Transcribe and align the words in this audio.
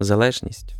залежність. 0.00 0.74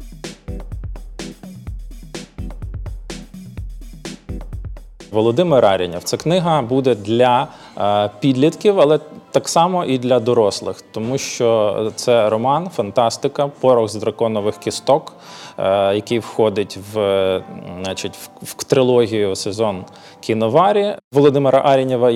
Володимир 5.14 5.64
Арінєв. 5.64 6.02
Ця 6.02 6.16
книга 6.16 6.62
буде 6.62 6.95
для 6.95 7.48
е, 7.78 8.10
підлітків, 8.20 8.80
але 8.80 9.00
так 9.30 9.48
само 9.48 9.84
і 9.84 9.98
для 9.98 10.20
дорослих, 10.20 10.82
тому 10.92 11.19
що 11.19 11.92
це 11.95 12.28
роман, 12.28 12.69
фантастика, 12.69 13.48
порох 13.60 13.88
з 13.88 13.95
драконових 13.95 14.56
кісток, 14.58 15.12
е, 15.58 15.94
який 15.94 16.19
входить 16.19 16.78
в, 16.92 17.42
значить, 17.83 18.19
в 18.42 18.64
трилогію 18.64 19.36
сезон 19.36 19.84
кіноварі 20.20 20.94
Володимира 21.12 21.62
Арінєва. 21.64 22.10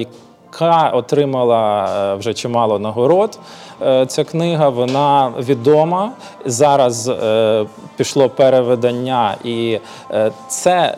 Яка 0.52 0.88
отримала 0.88 1.88
е, 2.12 2.14
вже 2.14 2.34
чимало 2.34 2.78
нагород. 2.78 3.38
Ця 4.06 4.24
книга 4.24 4.68
вона 4.68 5.32
відома. 5.38 6.12
Зараз 6.44 7.10
пішло 7.96 8.28
переведення, 8.28 9.36
і 9.44 9.78
це 10.48 10.94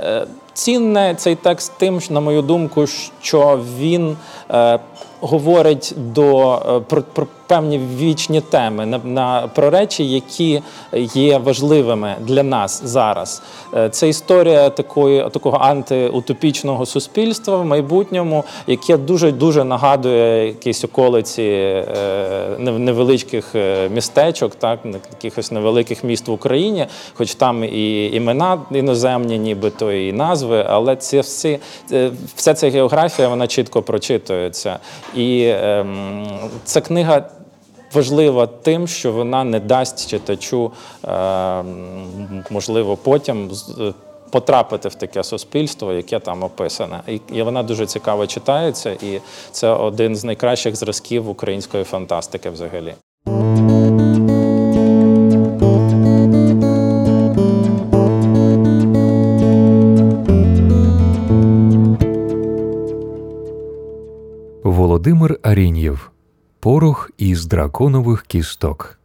цінне 0.60 1.14
цей 1.14 1.34
текст 1.34 1.72
тим, 1.78 2.00
на 2.10 2.20
мою 2.20 2.42
думку, 2.42 2.86
що 3.22 3.60
він 3.78 4.16
е, 4.50 4.78
говорить 5.20 5.94
до 5.96 6.54
е, 6.54 6.80
про, 6.80 7.02
про 7.02 7.26
певні 7.46 7.80
вічні 7.98 8.40
теми 8.40 8.86
на, 8.86 9.00
на 9.04 9.48
про 9.54 9.70
речі, 9.70 10.08
які 10.08 10.62
є 11.14 11.38
важливими 11.38 12.14
для 12.20 12.42
нас 12.42 12.82
зараз. 12.84 13.42
Е, 13.74 13.88
це 13.88 14.08
історія 14.08 14.70
такої 14.70 15.30
такого 15.30 15.56
антиутопічного 15.56 16.86
суспільства 16.86 17.56
в 17.56 17.64
майбутньому, 17.64 18.44
яке 18.66 18.96
дуже 18.96 19.32
дуже 19.32 19.64
нагадує 19.64 20.46
якісь 20.46 20.84
околиці 20.84 21.42
е, 21.42 21.84
невеличких 22.58 23.54
містечок, 23.91 24.54
так 24.54 24.78
якихось 25.10 25.52
невеликих 25.52 26.04
міст 26.04 26.28
в 26.28 26.32
Україні, 26.32 26.86
хоч 27.14 27.34
там 27.34 27.64
і 27.64 28.10
імена 28.12 28.58
іноземні, 28.70 29.38
нібито 29.38 29.92
і 29.92 30.12
назви, 30.12 30.66
але 30.68 30.96
це 30.96 31.20
всі 31.20 31.58
вся 32.36 32.54
ця 32.54 32.70
географія 32.70 33.28
вона 33.28 33.46
чітко 33.46 33.82
прочитується. 33.82 34.78
І 35.14 35.53
ем, 35.56 36.27
ця 36.64 36.80
книга 36.80 37.25
важлива 37.92 38.47
тим, 38.47 38.89
що 38.89 39.12
вона 39.12 39.44
не 39.44 39.61
дасть 39.61 40.11
читачу, 40.11 40.72
ем, 41.05 42.44
можливо, 42.50 42.97
потім 42.97 43.50
потрапити 44.31 44.88
в 44.88 44.94
таке 44.94 45.25
суспільство, 45.25 45.92
яке 45.92 46.19
там 46.19 46.42
описане. 46.42 47.00
І 47.33 47.42
вона 47.42 47.62
дуже 47.62 47.86
цікаво 47.86 48.27
читається, 48.27 48.91
і 48.91 49.20
це 49.50 49.69
один 49.69 50.16
з 50.16 50.25
найкращих 50.25 50.77
зразків 50.77 51.28
української 51.28 51.84
фантастики 51.84 52.50
взагалі. 52.50 52.94
Володимир 64.91 65.39
Арінєв 65.43 66.11
Порох 66.61 67.11
із 67.19 67.47
драконових 67.47 68.23
кісток. 68.23 68.99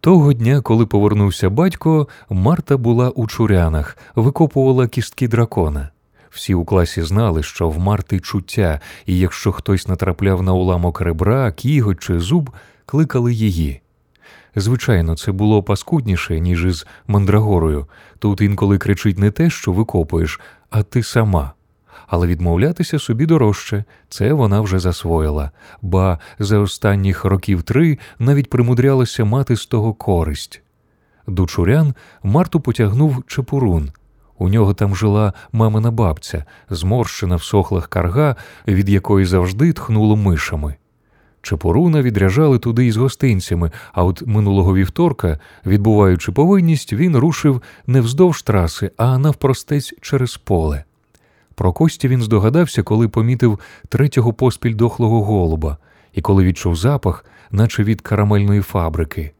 Того 0.00 0.32
дня, 0.32 0.60
коли 0.60 0.86
повернувся 0.86 1.50
батько, 1.50 2.08
Марта 2.30 2.76
була 2.76 3.10
у 3.10 3.26
чурянах, 3.26 3.98
викопувала 4.14 4.88
кістки 4.88 5.28
дракона. 5.28 5.88
Всі 6.30 6.54
у 6.54 6.64
класі 6.64 7.02
знали, 7.02 7.42
що 7.42 7.68
в 7.68 7.78
Марти 7.78 8.20
чуття, 8.20 8.80
і 9.06 9.18
якщо 9.18 9.52
хтось 9.52 9.88
натрапляв 9.88 10.42
на 10.42 10.52
уламок 10.52 11.00
ребра, 11.00 11.52
кіготь 11.52 12.00
чи 12.00 12.20
зуб, 12.20 12.50
кликали 12.86 13.32
її. 13.32 13.80
Звичайно, 14.56 15.16
це 15.16 15.32
було 15.32 15.62
паскудніше, 15.62 16.40
ніж 16.40 16.64
із 16.64 16.86
мандрагорою. 17.06 17.86
Тут 18.18 18.40
інколи 18.40 18.78
кричить 18.78 19.18
не 19.18 19.30
те, 19.30 19.50
що 19.50 19.72
викопуєш, 19.72 20.40
а 20.70 20.82
ти 20.82 21.02
сама 21.02 21.52
але 22.08 22.26
відмовлятися 22.26 22.98
собі 22.98 23.26
дорожче, 23.26 23.84
це 24.08 24.32
вона 24.32 24.60
вже 24.60 24.78
засвоїла, 24.78 25.50
ба 25.82 26.18
за 26.38 26.58
останніх 26.58 27.24
років 27.24 27.62
три 27.62 27.98
навіть 28.18 28.50
примудрялася 28.50 29.24
мати 29.24 29.56
з 29.56 29.66
того 29.66 29.94
користь. 29.94 30.62
До 31.26 31.46
чурян 31.46 31.94
Марту 32.22 32.60
потягнув 32.60 33.24
чепурун. 33.26 33.90
У 34.38 34.48
нього 34.48 34.74
там 34.74 34.96
жила 34.96 35.32
мамина 35.52 35.90
бабця, 35.90 36.44
зморщена 36.70 37.36
в 37.36 37.42
сохлах 37.42 37.88
карга, 37.88 38.36
від 38.68 38.88
якої 38.88 39.26
завжди 39.26 39.72
тхнуло 39.72 40.16
мишами. 40.16 40.76
Чепуруна 41.42 42.02
відряжали 42.02 42.58
туди 42.58 42.86
із 42.86 42.96
гостинцями, 42.96 43.70
а 43.92 44.04
от 44.04 44.26
минулого 44.26 44.74
вівторка, 44.74 45.38
відбуваючи 45.66 46.32
повинність, 46.32 46.92
він 46.92 47.16
рушив 47.16 47.62
не 47.86 48.00
вздовж 48.00 48.42
траси, 48.42 48.90
а 48.96 49.18
навпростець 49.18 49.94
через 50.00 50.36
поле. 50.36 50.84
Про 51.58 51.72
Кості 51.72 52.08
він 52.08 52.22
здогадався, 52.22 52.82
коли 52.82 53.08
помітив 53.08 53.58
третього 53.88 54.32
поспіль 54.32 54.74
дохлого 54.74 55.24
голуба, 55.24 55.76
і 56.12 56.20
коли 56.20 56.44
відчув 56.44 56.76
запах, 56.76 57.24
наче 57.50 57.84
від 57.84 58.00
карамельної 58.00 58.60
фабрики. 58.60 59.32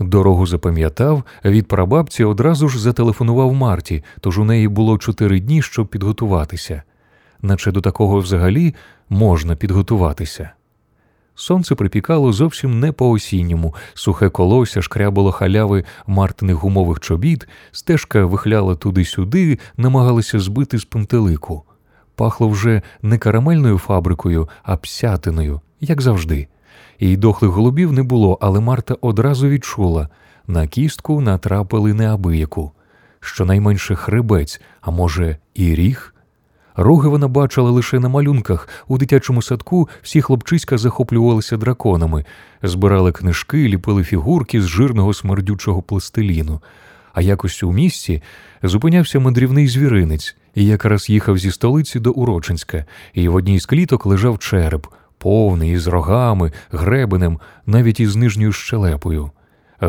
Дорогу 0.00 0.46
запам'ятав, 0.46 1.22
від 1.44 1.68
прабабці 1.68 2.24
одразу 2.24 2.68
ж 2.68 2.80
зателефонував 2.80 3.54
Марті, 3.54 4.04
тож 4.20 4.38
у 4.38 4.44
неї 4.44 4.68
було 4.68 4.98
чотири 4.98 5.40
дні, 5.40 5.62
щоб 5.62 5.86
підготуватися, 5.86 6.82
наче 7.42 7.72
до 7.72 7.80
такого 7.80 8.18
взагалі 8.18 8.74
можна 9.08 9.56
підготуватися. 9.56 10.50
Сонце 11.42 11.74
припікало 11.74 12.32
зовсім 12.32 12.80
не 12.80 12.92
по 12.92 13.10
осінньому, 13.10 13.74
сухе 13.94 14.28
колося 14.28 14.82
шкрябало 14.82 15.32
халяви 15.32 15.84
мартиних 16.06 16.56
гумових 16.56 17.00
чобіт, 17.00 17.48
стежка 17.72 18.24
вихляла 18.24 18.74
туди-сюди, 18.74 19.58
намагалася 19.76 20.40
збити 20.40 20.78
з 20.78 20.84
пантелику. 20.84 21.62
Пахло 22.14 22.48
вже 22.48 22.82
не 23.02 23.18
карамельною 23.18 23.78
фабрикою, 23.78 24.48
а 24.62 24.76
псятиною, 24.76 25.60
як 25.80 26.02
завжди. 26.02 26.48
І 26.98 27.16
дохлих 27.16 27.50
голубів 27.50 27.92
не 27.92 28.02
було, 28.02 28.38
але 28.40 28.60
Марта 28.60 28.96
одразу 29.00 29.48
відчула 29.48 30.08
на 30.46 30.66
кістку 30.66 31.20
натрапили 31.20 31.94
неабияку, 31.94 32.72
щонайменше 33.20 33.94
хребець, 33.94 34.60
а 34.80 34.90
може, 34.90 35.36
і 35.54 35.74
ріг. 35.74 36.14
Роги 36.76 37.08
вона 37.08 37.28
бачила 37.28 37.70
лише 37.70 38.00
на 38.00 38.08
малюнках. 38.08 38.68
У 38.88 38.98
дитячому 38.98 39.42
садку 39.42 39.88
всі 40.02 40.22
хлопчиська 40.22 40.78
захоплювалися 40.78 41.56
драконами, 41.56 42.24
збирали 42.62 43.12
книжки, 43.12 43.68
ліпили 43.68 44.04
фігурки 44.04 44.62
з 44.62 44.66
жирного 44.66 45.14
смердючого 45.14 45.82
пластиліну. 45.82 46.60
А 47.12 47.20
якось 47.20 47.62
у 47.62 47.72
місті 47.72 48.22
зупинявся 48.62 49.20
мандрівний 49.20 49.68
звіринець 49.68 50.36
і 50.54 50.66
якраз 50.66 51.10
їхав 51.10 51.38
зі 51.38 51.50
столиці 51.50 52.00
до 52.00 52.12
Урочинська, 52.12 52.84
і 53.14 53.28
в 53.28 53.34
одній 53.34 53.60
з 53.60 53.66
кліток 53.66 54.06
лежав 54.06 54.38
череп, 54.38 54.86
повний 55.18 55.72
із 55.72 55.86
рогами, 55.86 56.52
гребенем, 56.70 57.40
навіть 57.66 58.00
із 58.00 58.16
нижньою 58.16 58.52
щелепою 58.52 59.30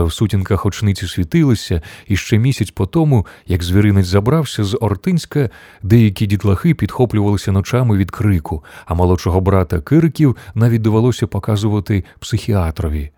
в 0.02 0.14
сутінках 0.14 0.66
очниці 0.66 1.08
світилися, 1.08 1.82
і 2.08 2.16
ще 2.16 2.38
місяць 2.38 2.72
по 2.72 2.86
тому, 2.86 3.26
як 3.48 3.64
звіринець 3.64 4.08
забрався 4.08 4.64
з 4.64 4.78
Ортинська, 4.82 5.50
деякі 5.84 6.26
дітлахи 6.26 6.74
підхоплювалися 6.74 7.52
ночами 7.52 7.98
від 7.98 8.12
крику, 8.12 8.64
а 8.86 8.94
молодшого 8.94 9.42
брата 9.42 9.82
Кириків 9.82 10.38
навіть 10.56 10.82
довелося 10.82 11.28
показувати 11.28 12.04
психіатрові. 12.20 13.12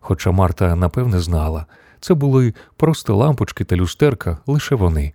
Хоча 0.00 0.30
Марта 0.30 0.76
напевне 0.76 1.20
знала, 1.20 1.66
це 2.00 2.14
були 2.14 2.54
просто 2.76 3.16
лампочки 3.16 3.64
та 3.64 3.76
люстерка, 3.76 4.38
лише 4.46 4.74
вони. 4.74 5.12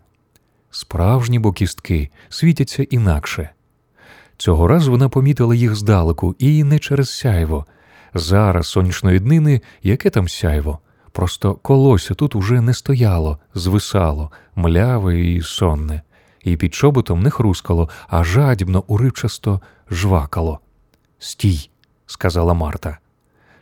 Справжні 0.72 1.40
бокістки 1.40 2.10
світяться 2.30 2.84
інакше. 2.84 3.50
Цього 4.38 4.68
разу 4.68 4.92
вона 4.92 5.10
помітила 5.10 5.56
їх 5.56 5.76
здалеку 5.76 6.36
і 6.40 6.64
не 6.64 6.80
через 6.80 7.10
сяйво. 7.10 7.66
Зараз 8.14 8.68
сонячної 8.68 9.20
днини 9.20 9.62
яке 9.84 10.10
там 10.10 10.28
сяйво? 10.28 10.80
Просто 11.12 11.56
колося 11.56 12.14
тут 12.14 12.36
уже 12.36 12.62
не 12.62 12.74
стояло, 12.74 13.40
звисало, 13.54 14.32
мляве 14.56 15.20
і 15.20 15.42
сонне, 15.42 16.02
і 16.44 16.58
під 16.58 16.74
чоботом 16.74 17.24
не 17.24 17.30
хрускало, 17.30 17.90
а 18.08 18.24
жадібно, 18.24 18.84
уривчасто 18.88 19.62
жвакало. 19.92 20.60
Стій, 21.20 21.70
сказала 22.06 22.54
Марта. 22.54 22.98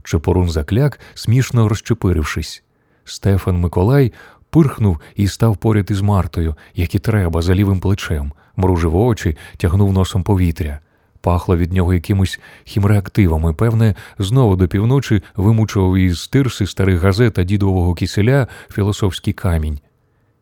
Чепорун 0.03 0.49
закляк, 0.49 0.99
смішно 1.13 1.69
розчепирившись. 1.69 2.63
Стефан 3.03 3.59
Миколай 3.59 4.13
пирхнув 4.49 4.99
і 5.15 5.27
став 5.27 5.57
поряд 5.57 5.91
із 5.91 6.01
Мартою, 6.01 6.55
як 6.75 6.95
і 6.95 6.99
треба, 6.99 7.41
за 7.41 7.55
лівим 7.55 7.79
плечем, 7.79 8.31
мружив 8.55 8.95
очі, 8.95 9.37
тягнув 9.57 9.93
носом 9.93 10.23
повітря. 10.23 10.79
Пахло 11.21 11.57
від 11.57 11.73
нього 11.73 11.93
якимось 11.93 12.39
хімреактивами. 12.63 13.53
Певне, 13.53 13.95
знову 14.19 14.55
до 14.55 14.67
півночі 14.67 15.23
вимучував 15.35 15.97
із 15.97 16.21
стирси 16.21 16.67
старих 16.67 17.01
газет 17.01 17.33
та 17.33 17.43
дідового 17.43 17.93
киселя 17.93 18.47
філософський 18.69 19.33
камінь. 19.33 19.79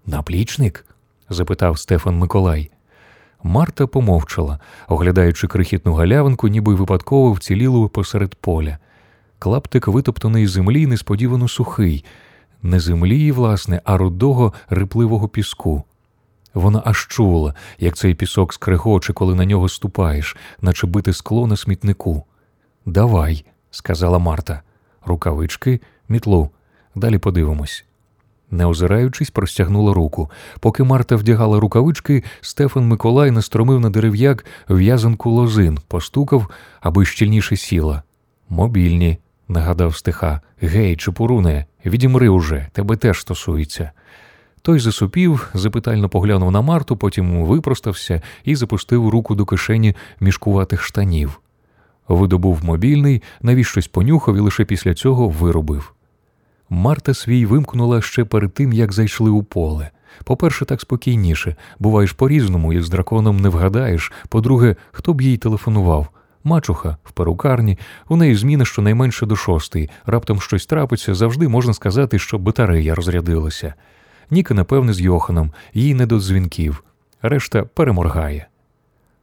Наплічник? 0.06 0.86
запитав 1.30 1.80
Стефан 1.80 2.18
Миколай. 2.18 2.72
Марта 3.44 3.88
помовчала, 3.88 4.60
оглядаючи 4.88 5.48
крихітну 5.48 5.94
галявинку, 5.94 6.48
ніби 6.48 6.76
випадково 6.76 7.32
вцілілу 7.32 7.90
посеред 7.90 8.36
поля. 8.36 8.78
Клаптик 9.40 9.88
витоптаної 9.88 10.48
землі 10.48 10.88
несподівано 10.88 11.48
сухий, 11.48 12.06
не 12.62 12.80
землі, 12.80 13.32
власне, 13.32 13.82
а 13.86 13.98
рудого 13.98 14.54
рипливого 14.70 15.28
піску. 15.28 15.84
Вона 16.58 16.82
аж 16.86 17.08
чула, 17.08 17.54
як 17.80 17.96
цей 17.96 18.14
пісок 18.14 18.54
скрегоче, 18.54 19.14
коли 19.14 19.36
на 19.36 19.46
нього 19.46 19.70
ступаєш, 19.70 20.38
наче 20.62 20.88
бити 20.88 21.14
скло 21.14 21.48
на 21.48 21.58
смітнику. 21.58 22.24
Давай, 22.86 23.46
сказала 23.72 24.20
Марта. 24.20 24.62
Рукавички, 25.06 25.82
мітлу. 26.10 26.50
Далі 26.96 27.18
подивимось. 27.18 27.86
Не 28.52 28.66
озираючись, 28.66 29.30
простягнула 29.30 29.94
руку. 29.94 30.32
Поки 30.60 30.84
Марта 30.84 31.16
вдягала 31.16 31.60
рукавички, 31.60 32.24
Стефан 32.42 32.88
Миколай 32.88 33.32
настромив 33.32 33.80
на 33.80 33.90
дерев'як 33.90 34.46
в'язанку 34.70 35.30
лозин, 35.30 35.80
постукав, 35.88 36.50
аби 36.82 37.06
щільніше 37.06 37.58
сіла. 37.58 38.04
Мобільні, 38.50 39.18
нагадав 39.48 39.96
стиха. 39.96 40.42
Гей, 40.62 40.96
чепуруне, 40.96 41.66
відімри 41.86 42.30
уже, 42.30 42.68
тебе 42.74 42.96
теж 42.96 43.22
стосується. 43.22 43.92
Той 44.68 44.80
засупів, 44.80 45.50
запитально 45.54 46.10
поглянув 46.10 46.52
на 46.52 46.62
Марту, 46.62 46.98
потім 46.98 47.44
випростався 47.44 48.22
і 48.44 48.56
запустив 48.56 49.10
руку 49.10 49.36
до 49.36 49.46
кишені 49.46 49.96
мішкуватих 50.20 50.84
штанів. 50.84 51.42
Видобув 52.08 52.66
мобільний, 52.66 53.24
навіщось 53.42 53.88
понюхав 53.88 54.36
і 54.36 54.40
лише 54.40 54.66
після 54.66 54.94
цього 54.94 55.30
виробив. 55.30 55.94
Марта 56.70 57.14
свій 57.14 57.46
вимкнула 57.46 58.02
ще 58.02 58.26
перед 58.26 58.54
тим, 58.54 58.74
як 58.74 58.94
зайшли 58.94 59.30
у 59.30 59.44
поле. 59.44 59.90
По-перше, 60.24 60.66
так 60.66 60.82
спокійніше, 60.82 61.56
буваєш 61.80 62.12
по-різному, 62.12 62.74
і 62.74 62.82
з 62.82 62.90
драконом 62.90 63.40
не 63.40 63.50
вгадаєш. 63.50 64.12
По-друге, 64.30 64.76
хто 64.92 65.14
б 65.14 65.22
їй 65.22 65.38
телефонував? 65.38 66.08
Мачуха 66.44 66.98
в 67.04 67.12
перукарні, 67.12 67.78
у 68.10 68.16
неї 68.16 68.36
зміна 68.36 68.66
щонайменше 68.66 69.26
до 69.26 69.36
шостої, 69.36 69.90
раптом 70.06 70.42
щось 70.42 70.66
трапиться, 70.66 71.16
завжди 71.16 71.48
можна 71.48 71.74
сказати, 71.74 72.20
що 72.20 72.38
батарея 72.38 72.96
розрядилася. 72.96 73.74
Ніка, 74.32 74.54
напевне, 74.54 74.94
з 74.94 75.02
Йоханом, 75.02 75.52
їй 75.74 75.94
не 75.94 76.06
до 76.06 76.20
дзвінків, 76.20 76.84
решта 77.22 77.64
переморгає. 77.64 78.48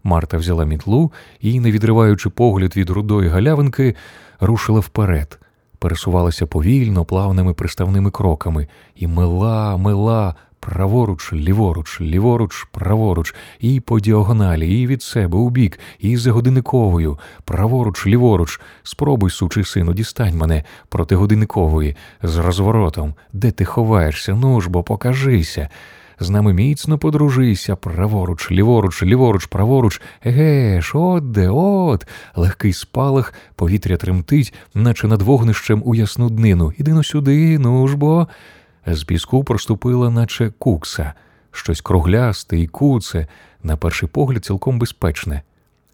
Марта 0.05 0.37
взяла 0.37 0.65
мітлу 0.65 1.13
і, 1.41 1.61
не 1.61 1.71
відриваючи 1.71 2.31
погляд 2.31 2.77
від 2.77 2.91
рудої 2.91 3.29
галявинки, 3.29 3.95
рушила 4.41 4.81
вперед, 4.81 5.39
пересувалася 5.79 6.47
повільно, 6.47 7.05
плавними 7.05 7.55
приставними 7.55 8.11
кроками, 8.11 8.69
і 8.97 9.07
мила, 9.07 9.77
мила, 9.77 10.35
праворуч, 10.65 11.33
ліворуч, 11.33 12.01
ліворуч, 12.01 12.67
праворуч, 12.71 13.35
і 13.61 13.81
по 13.81 14.01
діагоналі, 14.01 14.83
і 14.83 14.87
від 14.87 15.03
себе 15.03 15.39
у 15.39 15.51
бік, 15.51 15.79
і 15.99 16.17
за 16.17 16.33
годинниковою, 16.33 17.19
праворуч, 17.45 18.07
ліворуч. 18.07 18.61
Спробуй, 18.83 19.31
сучий 19.31 19.65
сину, 19.65 19.95
дістань 19.95 20.37
мене 20.37 20.65
проти 20.89 21.15
годинникової, 21.15 21.97
з 22.23 22.37
розворотом. 22.37 23.15
Де 23.33 23.51
ти 23.51 23.65
ховаєшся? 23.65 24.35
Ну 24.35 24.61
ж 24.61 24.71
бо 24.71 24.83
покажися. 24.83 25.69
З 26.21 26.31
нами 26.31 26.53
міцно 26.53 26.99
подружися, 26.99 27.77
праворуч, 27.77 28.51
ліворуч, 28.51 29.03
ліворуч, 29.03 29.47
праворуч, 29.47 30.01
еге 30.25 30.81
ж, 30.81 30.99
от 30.99 31.31
де, 31.31 31.49
от. 31.49 32.07
Легкий 32.37 32.73
спалах, 32.73 33.35
повітря 33.57 33.97
тремтить, 33.97 34.55
наче 34.75 35.09
над 35.09 35.23
вогнищем 35.23 35.83
у 35.85 35.95
ясну 35.95 36.31
днину. 36.31 36.73
Іди 36.79 36.93
ну 36.93 37.05
сюди, 37.05 37.59
ну 37.59 37.89
ж 37.89 37.97
бо. 37.97 38.29
З 38.87 39.05
піску 39.05 39.45
проступила, 39.45 40.11
наче 40.11 40.51
кукса, 40.59 41.13
щось 41.51 41.81
круглясте 41.81 42.59
і 42.59 42.67
куце, 42.67 43.27
на 43.63 43.77
перший 43.77 44.09
погляд, 44.09 44.45
цілком 44.45 44.79
безпечне. 44.79 45.43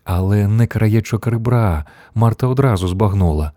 Але 0.05 0.49
не 0.49 0.67
краєчок 0.67 1.27
ребра, 1.27 1.85
Марта 2.15 2.47
одразу 2.47 2.89
збагнула. 2.89 3.53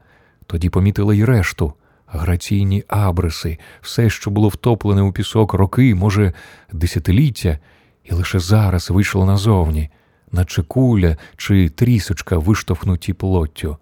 Тоді 0.48 0.70
помітила 0.70 1.16
й 1.16 1.26
решту 1.26 1.74
граційні 2.08 2.84
абриси, 2.88 3.58
все, 3.82 4.10
що 4.10 4.32
було 4.32 4.48
втоплене 4.48 5.02
у 5.02 5.12
пісок 5.12 5.54
роки, 5.54 5.96
може, 5.96 6.34
десятиліття, 6.72 7.60
і 8.04 8.14
лише 8.14 8.40
зараз 8.40 8.90
вийшло 8.90 9.26
назовні, 9.26 9.90
наче 10.32 10.64
куля 10.64 11.18
чи 11.38 11.70
трісочка 11.70 12.38
виштовхнуті 12.38 13.14
плоттю. 13.14 13.78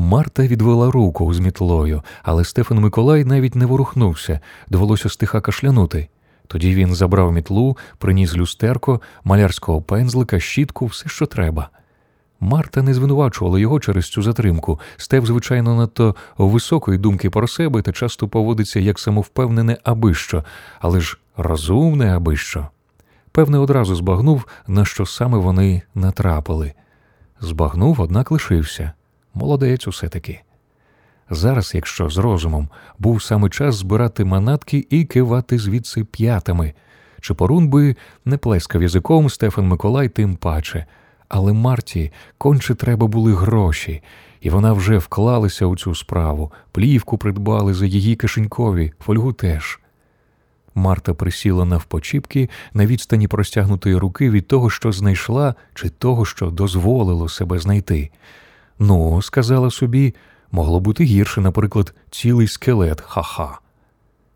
Марта 0.00 0.46
відвела 0.46 0.90
руку 0.90 1.34
з 1.34 1.38
мітлою, 1.40 2.02
але 2.22 2.44
Стефан 2.44 2.80
Миколай 2.80 3.24
навіть 3.24 3.54
не 3.54 3.66
ворухнувся, 3.66 4.40
довелося 4.68 5.08
стиха 5.08 5.40
кашлянути. 5.40 6.08
Тоді 6.46 6.74
він 6.74 6.94
забрав 6.94 7.32
мітлу, 7.32 7.76
приніс 7.98 8.36
люстерко, 8.36 9.00
малярського 9.24 9.82
пензлика, 9.82 10.40
щітку, 10.40 10.86
все, 10.86 11.08
що 11.08 11.26
треба. 11.26 11.70
Марта 12.40 12.82
не 12.82 12.94
звинувачувала 12.94 13.58
його 13.58 13.80
через 13.80 14.10
цю 14.10 14.22
затримку. 14.22 14.80
Стев, 14.96 15.26
звичайно, 15.26 15.74
надто 15.76 16.16
високої 16.36 16.98
думки 16.98 17.30
про 17.30 17.48
себе 17.48 17.82
та 17.82 17.92
часто 17.92 18.28
поводиться 18.28 18.80
як 18.80 18.98
самовпевнене 18.98 19.78
абищо, 19.84 20.44
але 20.80 21.00
ж 21.00 21.18
розумне 21.36 22.16
абищо. 22.16 22.68
Певне, 23.32 23.58
одразу 23.58 23.94
збагнув, 23.94 24.46
на 24.66 24.84
що 24.84 25.06
саме 25.06 25.38
вони 25.38 25.82
натрапили. 25.94 26.72
Збагнув, 27.40 28.00
однак 28.00 28.30
лишився. 28.30 28.92
Молодець 29.34 29.86
усе 29.86 30.08
таки. 30.08 30.40
Зараз, 31.30 31.72
якщо 31.74 32.08
з 32.10 32.18
розумом, 32.18 32.68
був 32.98 33.22
саме 33.22 33.50
час 33.50 33.74
збирати 33.74 34.24
манатки 34.24 34.86
і 34.90 35.04
кивати 35.04 35.58
звідси 35.58 36.04
п'ятами. 36.04 36.74
Чепорун 37.20 37.68
би 37.68 37.96
не 38.24 38.36
плескав 38.36 38.82
язиком 38.82 39.30
Стефан 39.30 39.68
Миколай 39.68 40.08
тим 40.08 40.36
паче, 40.36 40.86
але 41.28 41.52
Марті 41.52 42.12
конче 42.38 42.74
треба 42.74 43.06
були 43.06 43.34
гроші, 43.34 44.02
і 44.40 44.50
вона 44.50 44.72
вже 44.72 44.98
вклалася 44.98 45.66
у 45.66 45.76
цю 45.76 45.94
справу, 45.94 46.52
плівку 46.72 47.18
придбали 47.18 47.74
за 47.74 47.86
її 47.86 48.16
кишенькові, 48.16 48.92
фольгу 49.00 49.32
теж. 49.32 49.80
Марта 50.74 51.14
присіла 51.14 51.64
навпочіпки 51.64 52.48
на 52.74 52.86
відстані 52.86 53.28
простягнутої 53.28 53.96
руки 53.96 54.30
від 54.30 54.48
того, 54.48 54.70
що 54.70 54.92
знайшла, 54.92 55.54
чи 55.74 55.88
того, 55.88 56.24
що 56.24 56.50
дозволило 56.50 57.28
себе 57.28 57.58
знайти. 57.58 58.10
Ну, 58.78 59.22
сказала 59.22 59.70
собі, 59.70 60.14
могло 60.52 60.80
бути 60.80 61.04
гірше, 61.04 61.40
наприклад, 61.40 61.94
цілий 62.10 62.48
скелет, 62.48 63.00
ха-ха. 63.00 63.58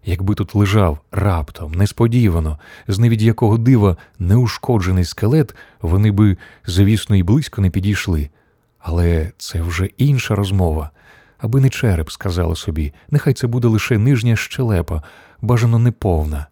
Якби 0.04 0.34
тут 0.34 0.54
лежав 0.54 0.98
раптом, 1.12 1.72
несподівано, 1.72 2.58
з 2.88 2.98
невід 2.98 3.22
якого 3.22 3.58
дива 3.58 3.96
неушкоджений 4.18 5.04
скелет, 5.04 5.54
вони 5.80 6.10
би, 6.10 6.36
звісно, 6.66 7.16
і 7.16 7.22
близько 7.22 7.62
не 7.62 7.70
підійшли. 7.70 8.30
Але 8.78 9.32
це 9.38 9.62
вже 9.62 9.86
інша 9.86 10.34
розмова. 10.34 10.90
Аби 11.38 11.60
не 11.60 11.70
череп, 11.70 12.10
сказала 12.10 12.56
собі, 12.56 12.92
нехай 13.10 13.34
це 13.34 13.46
буде 13.46 13.68
лише 13.68 13.98
нижня 13.98 14.36
щелепа, 14.36 15.02
бажано 15.40 15.78
неповна. 15.78 16.46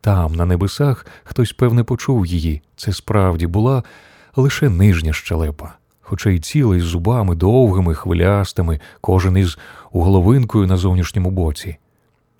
Там, 0.00 0.34
на 0.34 0.44
небесах, 0.44 1.06
хтось, 1.24 1.52
певне, 1.52 1.84
почув 1.84 2.26
її. 2.26 2.62
Це 2.76 2.92
справді 2.92 3.46
була 3.46 3.82
лише 4.36 4.68
нижня 4.68 5.12
щелепа 5.12 5.74
хоча 6.02 6.30
й 6.30 6.38
цілий 6.38 6.80
з 6.80 6.84
зубами 6.84 7.34
довгими, 7.34 7.94
хвилястими, 7.94 8.80
кожен 9.00 9.36
із 9.36 9.58
уголовинкою 9.92 10.66
на 10.66 10.76
зовнішньому 10.76 11.30
боці. 11.30 11.76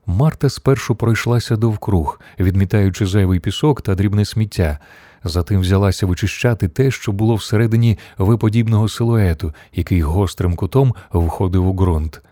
Марта 0.07 0.49
спершу 0.51 0.95
пройшлася 0.95 1.57
довкруг, 1.57 2.21
відмітаючи 2.39 3.07
зайвий 3.07 3.41
пісок 3.41 3.83
та 3.83 3.95
дрібне 3.95 4.25
сміття, 4.25 4.79
затим 5.25 5.61
взялася 5.61 6.07
вичищати 6.07 6.69
те, 6.69 6.91
що 6.91 7.13
було 7.13 7.35
всередині 7.35 7.99
виподібного 8.19 8.89
силуету, 8.89 9.55
який 9.75 10.03
гострим 10.03 10.57
кутом 10.57 10.95
входив 11.13 11.69
у 11.69 11.73
ґрунт. 11.73 12.23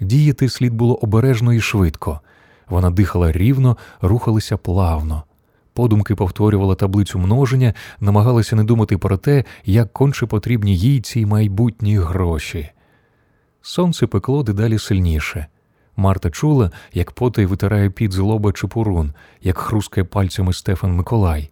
Діяти 0.00 0.48
слід 0.48 0.74
було 0.74 0.94
обережно 0.94 1.52
і 1.52 1.60
швидко. 1.60 2.20
Вона 2.68 2.90
дихала 2.90 3.32
рівно, 3.32 3.76
рухалася 4.00 4.56
плавно 4.56 5.22
подумки 5.72 6.14
повторювала 6.14 6.74
таблицю 6.74 7.18
множення, 7.18 7.74
намагалася 8.00 8.56
не 8.56 8.64
думати 8.64 8.98
про 8.98 9.16
те, 9.16 9.44
як 9.64 9.92
конче 9.92 10.26
потрібні 10.26 10.76
їй 10.76 11.00
ці 11.00 11.26
майбутні 11.26 11.98
гроші. 11.98 12.70
Сонце 13.62 14.06
пекло 14.06 14.42
дедалі 14.42 14.78
сильніше. 14.78 15.46
Марта 15.96 16.30
чула, 16.30 16.70
як 16.92 17.12
потай 17.12 17.46
витирає 17.46 17.90
під 17.90 18.12
з 18.12 18.18
лоба 18.18 18.52
чепурун, 18.52 19.12
як 19.42 19.58
хрускає 19.58 20.04
пальцями 20.04 20.52
Стефан 20.52 20.96
Миколай. 20.96 21.50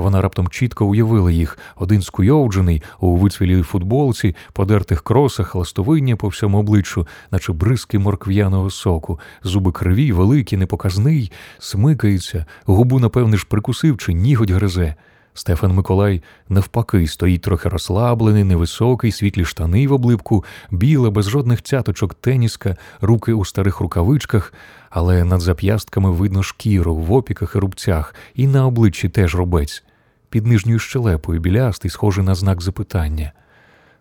Вона 0.00 0.20
раптом 0.20 0.48
чітко 0.48 0.86
уявила 0.86 1.30
їх. 1.30 1.58
Один 1.76 2.02
скуйовджений 2.02 2.82
у 3.00 3.16
вицвілій 3.16 3.62
футболці, 3.62 4.36
подертих 4.52 5.02
кросах, 5.02 5.54
ластовиння 5.54 6.16
по 6.16 6.28
всьому 6.28 6.58
обличчю, 6.58 7.06
наче 7.30 7.52
бризки 7.52 7.98
моркв'яного 7.98 8.70
соку, 8.70 9.20
зуби 9.42 9.72
криві, 9.72 10.12
великі, 10.12 10.56
непоказний, 10.56 11.32
смикається, 11.58 12.46
губу, 12.64 12.98
напевне 13.00 13.36
ж, 13.36 13.46
прикусив 13.48 13.98
чи 13.98 14.12
ніготь 14.12 14.50
гризе. 14.50 14.94
Стефан 15.34 15.72
Миколай 15.72 16.22
навпаки 16.48 17.06
стоїть 17.06 17.42
трохи 17.42 17.68
розслаблений, 17.68 18.44
невисокий, 18.44 19.12
світлі 19.12 19.44
штани 19.44 19.88
в 19.88 19.92
облипку, 19.92 20.44
біла, 20.70 21.10
без 21.10 21.28
жодних 21.28 21.62
цяточок 21.62 22.14
теніска, 22.14 22.76
руки 23.00 23.32
у 23.32 23.44
старих 23.44 23.80
рукавичках, 23.80 24.52
але 24.90 25.24
над 25.24 25.40
зап'ястками 25.40 26.10
видно 26.10 26.42
шкіру 26.42 26.96
в 26.96 27.12
опіках 27.12 27.56
і 27.56 27.58
рубцях, 27.58 28.14
і 28.34 28.46
на 28.46 28.66
обличчі 28.66 29.08
теж 29.08 29.34
рубець, 29.34 29.84
під 30.30 30.46
нижньою 30.46 30.78
щелепою 30.78 31.40
білястий, 31.40 31.90
схожий 31.90 32.24
на 32.24 32.34
знак 32.34 32.62
запитання. 32.62 33.32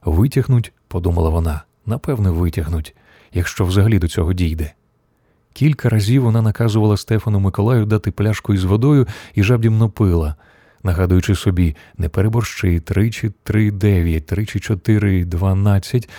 Витягнуть, 0.05 0.74
подумала 0.88 1.29
вона, 1.29 1.62
напевне, 1.86 2.29
витягнуть, 2.29 2.95
якщо 3.33 3.65
взагалі 3.65 4.00
до 4.00 4.07
цього 4.07 4.33
дійде. 4.33 4.74
Кілька 5.53 5.89
разів 5.89 6.24
вона 6.24 6.41
наказувала 6.41 6.98
Стефану 6.98 7.39
Миколаю 7.39 7.86
дати 7.86 8.12
пляшку 8.12 8.53
із 8.53 8.63
водою 8.63 9.07
і 9.33 9.43
жабдімно 9.43 9.89
пила– 9.89 10.36
нагадуючи 10.83 11.36
собі, 11.36 11.75
не 11.98 12.09
переборщи 12.09 12.79
тричі 12.79 13.31
три 13.43 13.71
дев'ять, 13.71 14.25
тричі 14.25 14.59
чотири 14.59 15.25
дванадцять, 15.25 16.09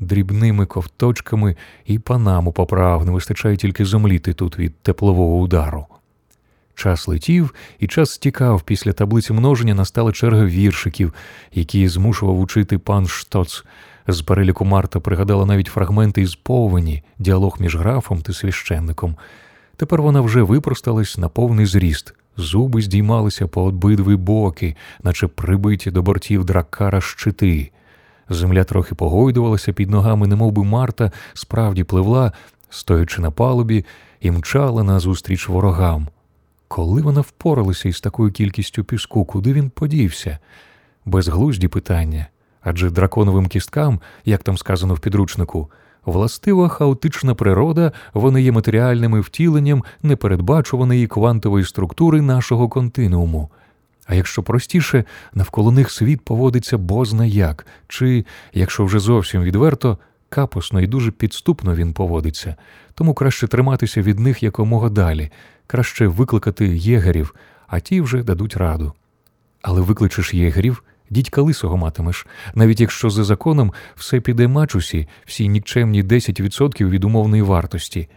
дрібними 0.00 0.66
ковточками 0.66 1.56
і 1.84 1.98
панаму 1.98 2.52
поправ, 2.52 3.04
не 3.06 3.12
вистачає 3.12 3.56
тільки 3.56 3.84
зомліти 3.84 4.32
тут 4.32 4.58
від 4.58 4.76
теплового 4.76 5.36
удару. 5.38 5.86
Час 6.80 7.08
летів, 7.08 7.54
і 7.78 7.86
час 7.86 8.10
стікав. 8.10 8.62
Після 8.62 8.92
таблиці 8.92 9.32
множення 9.32 9.74
настала 9.74 10.12
черга 10.12 10.44
віршиків, 10.44 11.14
які 11.52 11.88
змушував 11.88 12.40
учити 12.40 12.78
пан 12.78 13.06
Штоц. 13.06 13.64
З 14.08 14.22
переліку 14.22 14.64
Марта 14.64 15.00
пригадала 15.00 15.46
навіть 15.46 15.66
фрагменти 15.66 16.22
із 16.22 16.34
повені, 16.34 17.02
діалог 17.18 17.56
між 17.60 17.76
графом 17.76 18.22
та 18.22 18.32
священником. 18.32 19.16
Тепер 19.76 20.02
вона 20.02 20.20
вже 20.20 20.42
випросталась 20.42 21.18
на 21.18 21.28
повний 21.28 21.66
зріст, 21.66 22.14
Зуби 22.36 22.82
здіймалися 22.82 23.46
по 23.46 23.62
обидві 23.62 24.16
боки, 24.16 24.76
наче 25.02 25.26
прибиті 25.26 25.90
до 25.90 26.02
бортів 26.02 26.44
дракара 26.44 27.00
щити. 27.00 27.70
Земля 28.28 28.64
трохи 28.64 28.94
погойдувалася 28.94 29.72
під 29.72 29.90
ногами, 29.90 30.26
немов 30.26 30.52
би 30.52 30.64
Марта 30.64 31.12
справді 31.34 31.84
пливла, 31.84 32.32
стоячи 32.70 33.22
на 33.22 33.30
палубі, 33.30 33.84
і 34.20 34.30
мчала 34.30 34.82
назустріч 34.82 35.48
ворогам. 35.48 36.08
Коли 36.72 37.02
вона 37.02 37.20
впоралася 37.20 37.88
із 37.88 38.00
такою 38.00 38.32
кількістю 38.32 38.84
піску, 38.84 39.24
куди 39.24 39.52
він 39.52 39.70
подівся? 39.70 40.38
Безглузді 41.04 41.68
питання. 41.68 42.26
Адже 42.60 42.90
драконовим 42.90 43.46
кісткам, 43.46 44.00
як 44.24 44.42
там 44.42 44.58
сказано 44.58 44.94
в 44.94 45.00
підручнику, 45.00 45.70
Властива 46.04 46.68
хаотична 46.68 47.34
природа, 47.34 47.92
вони 48.14 48.42
є 48.42 48.52
матеріальними 48.52 49.20
втіленням 49.20 49.84
непередбачуваної 50.02 51.06
квантової 51.06 51.64
структури 51.64 52.20
нашого 52.20 52.68
континууму. 52.68 53.50
А 54.06 54.14
якщо 54.14 54.42
простіше, 54.42 55.04
навколо 55.34 55.72
них 55.72 55.90
світ 55.90 56.24
поводиться 56.24 56.78
бозна 56.78 57.26
як, 57.26 57.66
чи, 57.88 58.24
якщо 58.52 58.84
вже 58.84 58.98
зовсім 58.98 59.42
відверто, 59.42 59.98
капосно 60.28 60.80
і 60.80 60.86
дуже 60.86 61.10
підступно 61.10 61.74
він 61.74 61.92
поводиться, 61.92 62.56
тому 62.94 63.14
краще 63.14 63.48
триматися 63.48 64.02
від 64.02 64.18
них 64.18 64.42
якомога 64.42 64.88
далі, 64.88 65.30
краще 65.70 66.06
викликати 66.06 66.68
єгерів, 66.76 67.34
а 67.66 67.80
ті 67.80 68.00
вже 68.00 68.22
дадуть 68.22 68.56
раду. 68.56 68.92
Але 69.62 69.80
викличеш 69.80 70.34
єгерів, 70.34 70.84
Дідька 71.10 71.42
лисого 71.42 71.76
матимеш, 71.76 72.26
навіть 72.54 72.80
якщо 72.80 73.10
за 73.10 73.24
законом 73.24 73.72
все 73.96 74.20
піде 74.20 74.48
мачусі, 74.48 75.08
всі 75.26 75.48
нікчемні 75.48 76.04
10% 76.04 76.88
від 76.88 77.04
умовної 77.04 77.42
вартості. 77.42 78.08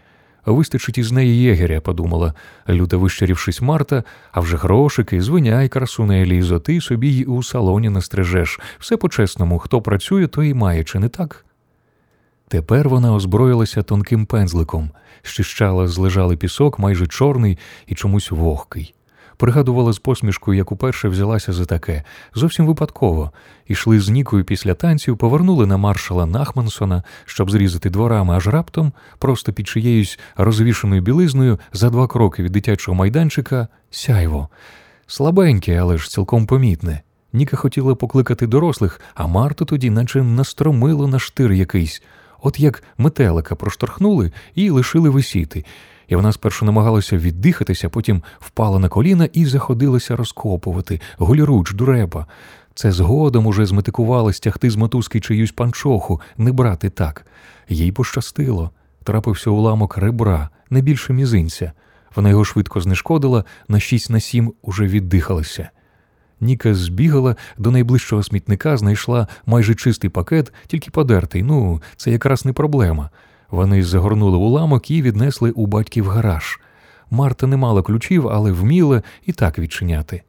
Вистачить 0.45 0.97
із 0.97 1.11
неї 1.11 1.41
єгеря, 1.41 1.81
подумала, 1.81 2.33
люто 2.69 2.99
вищарівшись 2.99 3.61
Марта, 3.61 4.03
а 4.31 4.39
вже 4.39 4.57
грошики, 4.57 5.21
звиняй, 5.21 5.69
красуне 5.69 6.21
Елізо, 6.21 6.59
ти 6.59 6.81
собі 6.81 7.09
й 7.09 7.25
у 7.27 7.43
салоні 7.43 7.89
настрижеш. 7.89 8.59
Все 8.79 8.97
по-чесному, 8.97 9.59
хто 9.59 9.81
працює, 9.81 10.27
то 10.27 10.43
і 10.43 10.53
має, 10.53 10.83
чи 10.83 10.99
не 10.99 11.09
так? 11.09 11.45
Тепер 12.47 12.89
вона 12.89 13.13
озброїлася 13.13 13.83
тонким 13.83 14.25
пензликом, 14.25 14.91
щищала 15.21 15.87
злежалий 15.87 16.37
пісок, 16.37 16.79
майже 16.79 17.07
чорний 17.07 17.57
і 17.87 17.95
чомусь 17.95 18.31
вогкий 18.31 18.93
пригадувала 19.37 19.93
з 19.93 19.99
посмішкою, 19.99 20.57
як 20.57 20.71
уперше 20.71 21.09
взялася 21.09 21.53
за 21.53 21.65
таке, 21.65 22.03
зовсім 22.35 22.65
випадково, 22.65 23.31
ішли 23.67 23.99
з 23.99 24.09
Нікою 24.09 24.43
після 24.43 24.73
танців, 24.73 25.17
повернули 25.17 25.65
на 25.65 25.77
маршала 25.77 26.25
Нахмансона, 26.25 27.03
щоб 27.25 27.51
зрізати 27.51 27.89
дворами, 27.89 28.35
аж 28.35 28.47
раптом, 28.47 28.93
просто 29.19 29.53
під 29.53 29.67
чиєюсь 29.67 30.19
розвішеною 30.37 31.01
білизною 31.01 31.59
за 31.73 31.89
два 31.89 32.07
кроки 32.07 32.43
від 32.43 32.51
дитячого 32.51 32.95
майданчика, 32.95 33.67
сяйво. 33.91 34.49
Слабеньке, 35.07 35.77
але 35.77 35.97
ж 35.97 36.09
цілком 36.09 36.45
помітне. 36.45 37.01
Ніка 37.33 37.57
хотіла 37.57 37.95
покликати 37.95 38.47
дорослих, 38.47 39.01
а 39.15 39.27
Марту 39.27 39.65
тоді, 39.65 39.89
наче 39.89 40.23
настромило 40.23 41.07
на 41.07 41.19
штир 41.19 41.51
якийсь, 41.51 42.03
от 42.43 42.59
як 42.59 42.83
метелика 42.97 43.55
проштовхнули 43.55 44.31
і 44.55 44.69
лишили 44.69 45.09
висіти 45.09 45.65
і 46.07 46.15
вона 46.15 46.31
спершу 46.31 46.65
намагалася 46.65 47.17
віддихатися, 47.17 47.89
потім 47.89 48.23
впала 48.39 48.79
на 48.79 48.89
коліна 48.89 49.29
і 49.33 49.45
заходилася 49.45 50.15
розкопувати 50.15 51.01
голіруч, 51.17 51.73
дурепа. 51.73 52.25
Це 52.75 52.91
згодом 52.91 53.45
уже 53.47 53.65
зметикувала 53.65 54.33
стягти 54.33 54.69
з 54.69 54.75
мотузки 54.75 55.19
чиюсь 55.19 55.51
панчоху, 55.51 56.21
не 56.37 56.51
брати 56.51 56.89
так. 56.89 57.25
Їй 57.69 57.91
пощастило. 57.91 58.71
Трапився 59.03 59.49
уламок 59.49 59.97
ребра, 59.97 60.49
не 60.69 60.81
більше 60.81 61.13
мізинця. 61.13 61.71
Вона 62.15 62.29
його 62.29 62.45
швидко 62.45 62.81
знешкодила, 62.81 63.43
на 63.67 63.79
шість 63.79 64.09
на 64.09 64.19
сім 64.19 64.53
уже 64.61 64.87
віддихалася. 64.87 65.69
Ніка 66.43 66.75
збігала 66.75 67.35
до 67.57 67.71
найближчого 67.71 68.23
смітника, 68.23 68.77
знайшла 68.77 69.27
майже 69.45 69.75
чистий 69.75 70.09
пакет, 70.09 70.53
тільки 70.67 70.91
подертий. 70.91 71.43
Ну, 71.43 71.81
це 71.97 72.11
якраз 72.11 72.45
не 72.45 72.53
проблема. 72.53 73.09
Вони 73.51 73.83
загорнули 73.83 74.37
уламок 74.37 74.91
і 74.91 75.01
віднесли 75.01 75.51
у 75.51 75.65
батьків 75.65 76.07
гараж. 76.07 76.59
Марта 77.11 77.47
не 77.47 77.57
мала 77.57 77.81
ключів, 77.81 78.27
але 78.27 78.51
вміла 78.51 79.03
і 79.25 79.33
так 79.33 79.59
відчиняти. 79.59 80.21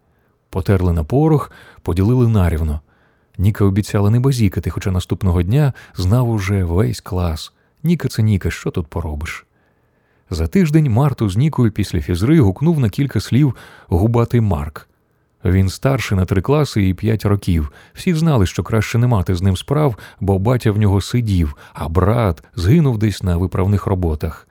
Потерли 0.50 0.92
на 0.92 1.04
порох, 1.04 1.50
поділили 1.82 2.28
нарівно. 2.28 2.80
Ніка 3.38 3.64
обіцяла 3.64 4.10
не 4.10 4.20
базікати, 4.20 4.70
хоча 4.70 4.90
наступного 4.90 5.42
дня 5.42 5.72
знав 5.96 6.28
уже 6.28 6.64
весь 6.64 7.00
клас. 7.00 7.52
Ніка 7.82 8.08
це 8.08 8.22
Ніка, 8.22 8.50
що 8.50 8.70
тут 8.70 8.86
поробиш? 8.86 9.46
За 10.30 10.46
тиждень 10.46 10.90
Марту 10.90 11.28
з 11.28 11.36
Нікою 11.36 11.72
після 11.72 12.00
фізри 12.00 12.40
гукнув 12.40 12.80
на 12.80 12.88
кілька 12.88 13.20
слів 13.20 13.56
губатий 13.88 14.40
Марк. 14.40 14.88
Він 15.44 15.68
старший 15.68 16.18
на 16.18 16.24
три 16.24 16.42
класи 16.42 16.88
і 16.88 16.94
п'ять 16.94 17.24
років. 17.24 17.72
Всі 17.94 18.14
знали, 18.14 18.46
що 18.46 18.62
краще 18.62 18.98
не 18.98 19.06
мати 19.06 19.34
з 19.34 19.42
ним 19.42 19.56
справ, 19.56 19.96
бо 20.20 20.38
батя 20.38 20.72
в 20.72 20.78
нього 20.78 21.00
сидів, 21.00 21.56
а 21.72 21.88
брат 21.88 22.44
згинув 22.54 22.98
десь 22.98 23.22
на 23.22 23.36
виправних 23.36 23.86
роботах. 23.86 24.48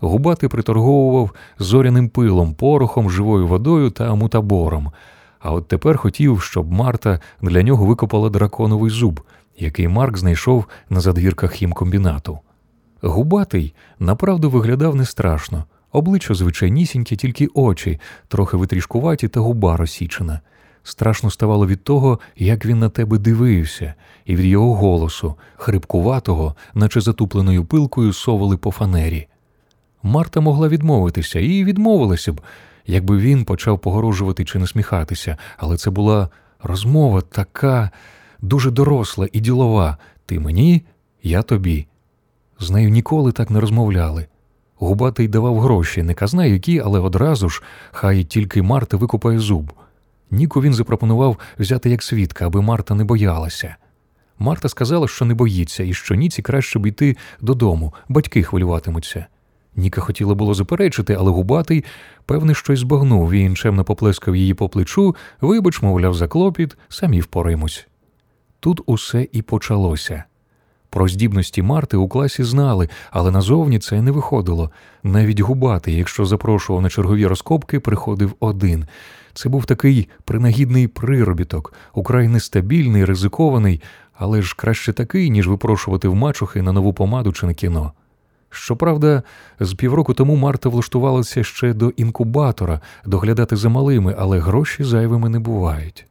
Губати 0.00 0.48
приторговував 0.48 1.30
зоряним 1.58 2.08
пилом, 2.08 2.54
порохом, 2.54 3.10
живою 3.10 3.46
водою 3.46 3.90
та 3.90 4.14
мутабором. 4.14 4.92
А 5.38 5.52
от 5.52 5.68
тепер 5.68 5.96
хотів, 5.96 6.42
щоб 6.42 6.72
Марта 6.72 7.20
для 7.42 7.62
нього 7.62 7.86
викопала 7.86 8.30
драконовий 8.30 8.90
зуб, 8.90 9.20
який 9.58 9.88
Марк 9.88 10.16
знайшов 10.16 10.64
на 10.90 11.00
задвірках 11.00 11.52
хімкомбінату. 11.52 12.38
Губатий 13.02 13.74
направду 13.98 14.50
виглядав 14.50 14.96
не 14.96 15.04
страшно. 15.04 15.64
Обличчя 15.96 16.34
звичайнісіньке, 16.34 17.16
тільки 17.16 17.48
очі, 17.54 18.00
трохи 18.28 18.56
витрішкуваті 18.56 19.28
та 19.28 19.40
губа 19.40 19.76
розсічена. 19.76 20.40
Страшно 20.82 21.30
ставало 21.30 21.66
від 21.66 21.84
того, 21.84 22.18
як 22.36 22.66
він 22.66 22.78
на 22.78 22.88
тебе 22.88 23.18
дивився, 23.18 23.94
і 24.24 24.36
від 24.36 24.46
його 24.46 24.74
голосу, 24.74 25.34
хрипкуватого, 25.56 26.54
наче 26.74 27.00
затупленою 27.00 27.64
пилкою, 27.64 28.12
совали 28.12 28.56
по 28.56 28.70
фанері. 28.70 29.26
Марта 30.02 30.40
могла 30.40 30.68
відмовитися 30.68 31.40
і 31.40 31.64
відмовилася 31.64 32.32
б, 32.32 32.40
якби 32.86 33.18
він 33.18 33.44
почав 33.44 33.78
погорожувати 33.78 34.44
чи 34.44 34.58
насміхатися, 34.58 35.36
але 35.56 35.76
це 35.76 35.90
була 35.90 36.28
розмова 36.62 37.20
така 37.20 37.90
дуже 38.40 38.70
доросла 38.70 39.28
і 39.32 39.40
ділова. 39.40 39.96
Ти 40.26 40.40
мені, 40.40 40.82
я 41.22 41.42
тобі. 41.42 41.86
З 42.60 42.70
нею 42.70 42.90
ніколи 42.90 43.32
так 43.32 43.50
не 43.50 43.60
розмовляли. 43.60 44.26
Губатий 44.78 45.28
давав 45.28 45.60
гроші, 45.60 46.02
не 46.02 46.14
казна 46.14 46.46
які, 46.46 46.80
але 46.80 47.00
одразу 47.00 47.48
ж 47.48 47.62
хай 47.92 48.24
тільки 48.24 48.62
Марта 48.62 48.96
викупає 48.96 49.38
зуб. 49.38 49.72
Ніку 50.30 50.62
він 50.62 50.74
запропонував 50.74 51.38
взяти 51.58 51.90
як 51.90 52.02
свідка, 52.02 52.46
аби 52.46 52.62
Марта 52.62 52.94
не 52.94 53.04
боялася. 53.04 53.76
Марта 54.38 54.68
сказала, 54.68 55.08
що 55.08 55.24
не 55.24 55.34
боїться, 55.34 55.82
і 55.82 55.94
що 55.94 56.14
Ніці 56.14 56.42
краще 56.42 56.78
б 56.78 56.86
йти 56.86 57.16
додому, 57.40 57.94
батьки 58.08 58.42
хвилюватимуться. 58.42 59.26
Ніка 59.76 60.00
хотіла 60.00 60.34
було 60.34 60.54
заперечити, 60.54 61.14
але 61.14 61.30
губатий, 61.30 61.84
певне, 62.26 62.54
щось 62.54 62.80
збагнув, 62.80 63.30
він 63.30 63.56
чемно 63.56 63.84
поплескав 63.84 64.36
її 64.36 64.54
по 64.54 64.68
плечу, 64.68 65.16
вибач, 65.40 65.82
мовляв, 65.82 66.14
за 66.14 66.28
клопіт, 66.28 66.76
самі 66.88 67.20
впоримось. 67.20 67.86
Тут 68.60 68.80
усе 68.86 69.26
і 69.32 69.42
почалося. 69.42 70.24
Про 70.90 71.08
здібності 71.08 71.62
Марти 71.62 71.96
у 71.96 72.08
класі 72.08 72.44
знали, 72.44 72.88
але 73.10 73.30
назовні 73.30 73.78
це 73.78 74.02
не 74.02 74.10
виходило. 74.10 74.70
Навіть 75.02 75.40
губатий, 75.40 75.96
якщо 75.96 76.26
запрошував 76.26 76.82
на 76.82 76.88
чергові 76.88 77.26
розкопки, 77.26 77.80
приходив 77.80 78.34
один. 78.40 78.86
Це 79.34 79.48
був 79.48 79.64
такий 79.64 80.08
принагідний 80.24 80.88
приробіток, 80.88 81.72
украй 81.94 82.28
нестабільний, 82.28 83.04
ризикований, 83.04 83.82
але 84.14 84.42
ж 84.42 84.54
краще 84.56 84.92
такий, 84.92 85.30
ніж 85.30 85.48
випрошувати 85.48 86.08
в 86.08 86.14
мачухи 86.14 86.62
на 86.62 86.72
нову 86.72 86.92
помаду 86.92 87.32
чи 87.32 87.46
на 87.46 87.54
кіно. 87.54 87.92
Щоправда, 88.50 89.22
з 89.60 89.74
півроку 89.74 90.14
тому 90.14 90.36
Марта 90.36 90.68
влаштувалася 90.68 91.44
ще 91.44 91.72
до 91.72 91.88
інкубатора 91.88 92.80
доглядати 93.04 93.56
за 93.56 93.68
малими, 93.68 94.14
але 94.18 94.38
гроші 94.38 94.84
зайвими 94.84 95.28
не 95.28 95.38
бувають. 95.38 96.06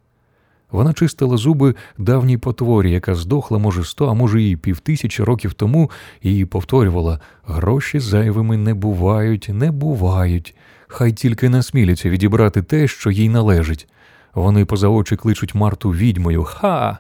Вона 0.76 0.94
чистила 0.94 1.38
зуби 1.38 1.76
давній 1.98 2.38
потворі, 2.38 2.92
яка 2.92 3.16
здохла, 3.16 3.58
може, 3.58 3.84
сто, 3.84 4.08
а 4.08 4.14
може, 4.14 4.44
і 4.44 4.56
півтисячі 4.56 5.24
років 5.24 5.54
тому, 5.54 5.92
і 6.22 6.46
повторювала 6.46 7.20
гроші 7.46 8.00
зайвими 8.00 8.58
не 8.58 8.74
бувають, 8.74 9.50
не 9.54 9.72
бувають. 9.72 10.56
Хай 10.88 11.12
тільки 11.12 11.50
насміляться 11.50 12.10
відібрати 12.10 12.62
те, 12.62 12.88
що 12.88 13.12
їй 13.12 13.30
належить. 13.30 13.88
Вони 14.34 14.66
поза 14.66 14.88
очі 14.88 15.16
кличуть 15.16 15.56
Марту 15.56 15.90
відьмою. 15.90 16.44
Ха! 16.44 16.98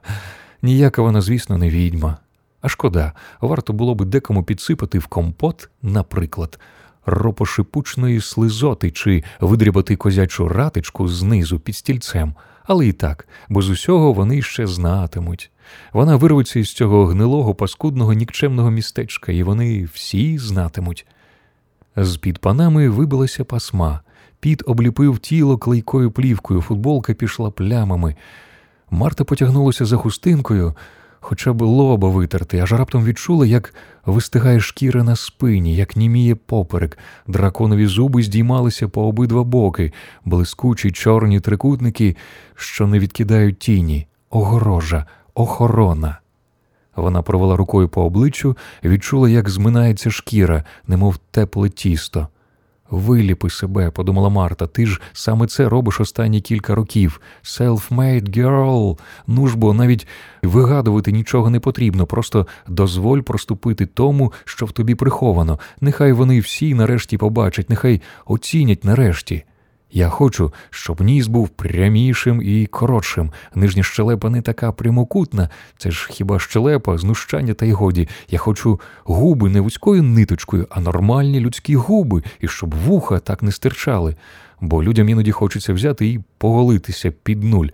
Ніяка 0.61 1.01
вона, 1.01 1.21
звісно, 1.21 1.57
не 1.57 1.69
відьма. 1.69 2.17
А 2.61 2.69
шкода, 2.69 3.13
варто 3.41 3.73
було 3.73 3.95
би 3.95 4.05
декому 4.05 4.43
підсипати 4.43 4.99
в 4.99 5.05
компот, 5.05 5.69
наприклад, 5.81 6.59
ропошипучної 7.05 8.21
слизоти 8.21 8.91
чи 8.91 9.23
видрібати 9.39 9.95
козячу 9.95 10.47
ратичку 10.47 11.07
знизу 11.07 11.59
під 11.59 11.75
стільцем. 11.75 12.33
Але 12.67 12.87
і 12.87 12.93
так, 12.93 13.27
бо 13.49 13.61
з 13.61 13.69
усього 13.69 14.13
вони 14.13 14.41
ще 14.41 14.67
знатимуть. 14.67 15.51
Вона 15.93 16.15
вирветься 16.15 16.59
із 16.59 16.73
цього 16.73 17.05
гнилого, 17.05 17.55
паскудного, 17.55 18.13
нікчемного 18.13 18.71
містечка, 18.71 19.31
і 19.31 19.43
вони 19.43 19.83
всі 19.93 20.37
знатимуть. 20.37 21.05
З 21.95 22.17
під 22.17 22.39
панами 22.39 22.89
вибилася 22.89 23.43
пасма, 23.43 23.99
піт 24.39 24.63
обліпив 24.65 25.19
тіло 25.19 25.57
клейкою 25.57 26.11
плівкою, 26.11 26.61
футболка 26.61 27.13
пішла 27.13 27.51
плямами. 27.51 28.15
Марта 28.91 29.23
потягнулася 29.23 29.85
за 29.85 29.97
хустинкою, 29.97 30.75
хоча 31.25 31.53
б 31.53 31.61
лоба 31.61 32.09
витерти, 32.09 32.59
аж 32.59 32.73
раптом 32.73 33.05
відчула, 33.05 33.45
як 33.45 33.73
вистигає 34.05 34.59
шкіра 34.59 35.03
на 35.03 35.15
спині, 35.15 35.75
як 35.75 35.95
німіє 35.95 36.35
поперек, 36.35 36.97
драконові 37.27 37.85
зуби 37.87 38.23
здіймалися 38.23 38.87
по 38.87 39.07
обидва 39.07 39.43
боки, 39.43 39.93
блискучі 40.25 40.91
чорні 40.91 41.39
трикутники, 41.39 42.15
що 42.55 42.87
не 42.87 42.99
відкидають 42.99 43.59
тіні, 43.59 44.07
огорожа, 44.29 45.05
охорона. 45.33 46.19
Вона 46.95 47.21
провела 47.21 47.55
рукою 47.55 47.89
по 47.89 48.03
обличчю, 48.03 48.57
відчула, 48.83 49.29
як 49.29 49.49
зминається 49.49 50.11
шкіра, 50.11 50.63
немов 50.87 51.17
тепле 51.31 51.69
тісто. 51.69 52.27
Виліпи 52.95 53.49
себе, 53.49 53.91
подумала 53.91 54.29
Марта, 54.29 54.67
ти 54.67 54.85
ж 54.85 55.01
саме 55.13 55.47
це 55.47 55.69
робиш 55.69 55.99
останні 55.99 56.41
кілька 56.41 56.75
років. 56.75 57.21
Self-made 57.43 58.37
girl. 58.37 58.99
Ну 59.27 59.47
ж 59.47 59.57
бо 59.57 59.73
навіть 59.73 60.07
вигадувати 60.43 61.11
нічого 61.11 61.49
не 61.49 61.59
потрібно, 61.59 62.05
просто 62.05 62.47
дозволь 62.67 63.19
проступити 63.19 63.85
тому, 63.85 64.33
що 64.45 64.65
в 64.65 64.71
тобі 64.71 64.95
приховано. 64.95 65.59
Нехай 65.81 66.11
вони 66.11 66.39
всі 66.39 66.73
нарешті 66.73 67.17
побачать, 67.17 67.69
нехай 67.69 68.01
оцінять 68.25 68.83
нарешті. 68.83 69.43
Я 69.91 70.09
хочу, 70.09 70.53
щоб 70.69 71.01
ніс 71.01 71.27
був 71.27 71.49
прямішим 71.49 72.41
і 72.41 72.65
коротшим. 72.65 73.31
Нижня 73.55 73.83
щелепа 73.83 74.29
не 74.29 74.41
така 74.41 74.71
прямокутна, 74.71 75.49
це 75.77 75.91
ж 75.91 76.07
хіба 76.11 76.39
щелепа, 76.39 76.97
знущання 76.97 77.53
та 77.53 77.65
й 77.65 77.71
годі. 77.71 78.07
Я 78.29 78.39
хочу 78.39 78.79
губи 79.03 79.49
не 79.49 79.61
вузькою 79.61 80.03
ниточкою, 80.03 80.67
а 80.69 80.79
нормальні 80.79 81.39
людські 81.39 81.75
губи, 81.75 82.23
і 82.39 82.47
щоб 82.47 82.75
вуха 82.75 83.19
так 83.19 83.43
не 83.43 83.51
стирчали. 83.51 84.15
Бо 84.61 84.83
людям 84.83 85.09
іноді 85.09 85.31
хочеться 85.31 85.73
взяти 85.73 86.07
і 86.07 86.19
поголитися 86.37 87.11
під 87.11 87.43
нуль. 87.43 87.67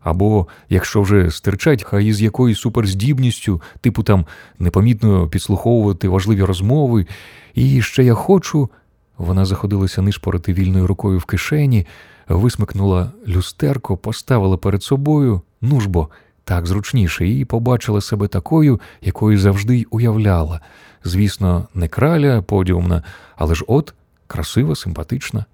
Або, 0.00 0.46
якщо 0.68 1.02
вже 1.02 1.30
стирчать, 1.30 1.82
хай 1.82 2.06
із 2.06 2.22
якоюсь 2.22 2.58
суперздібністю, 2.58 3.62
типу 3.80 4.02
там 4.02 4.26
непомітно 4.58 5.28
підслуховувати 5.28 6.08
важливі 6.08 6.42
розмови. 6.42 7.06
І 7.54 7.82
ще 7.82 8.04
я 8.04 8.14
хочу. 8.14 8.70
Вона 9.18 9.44
заходилася 9.44 10.02
нишпорити 10.02 10.52
вільною 10.52 10.86
рукою 10.86 11.18
в 11.18 11.24
кишені, 11.24 11.86
висмикнула 12.28 13.12
люстерко, 13.28 13.96
поставила 13.96 14.56
перед 14.56 14.82
собою, 14.82 15.40
ну 15.60 15.80
ж 15.80 15.88
бо, 15.88 16.08
так 16.44 16.66
зручніше, 16.66 17.28
і 17.28 17.44
побачила 17.44 18.00
себе 18.00 18.28
такою, 18.28 18.80
якою 19.02 19.38
завжди 19.38 19.78
й 19.78 19.86
уявляла. 19.90 20.60
Звісно, 21.04 21.68
не 21.74 21.88
краля 21.88 22.42
подіумна, 22.42 23.02
але 23.36 23.54
ж 23.54 23.64
от 23.68 23.94
красива, 24.26 24.74
симпатична. 24.74 25.44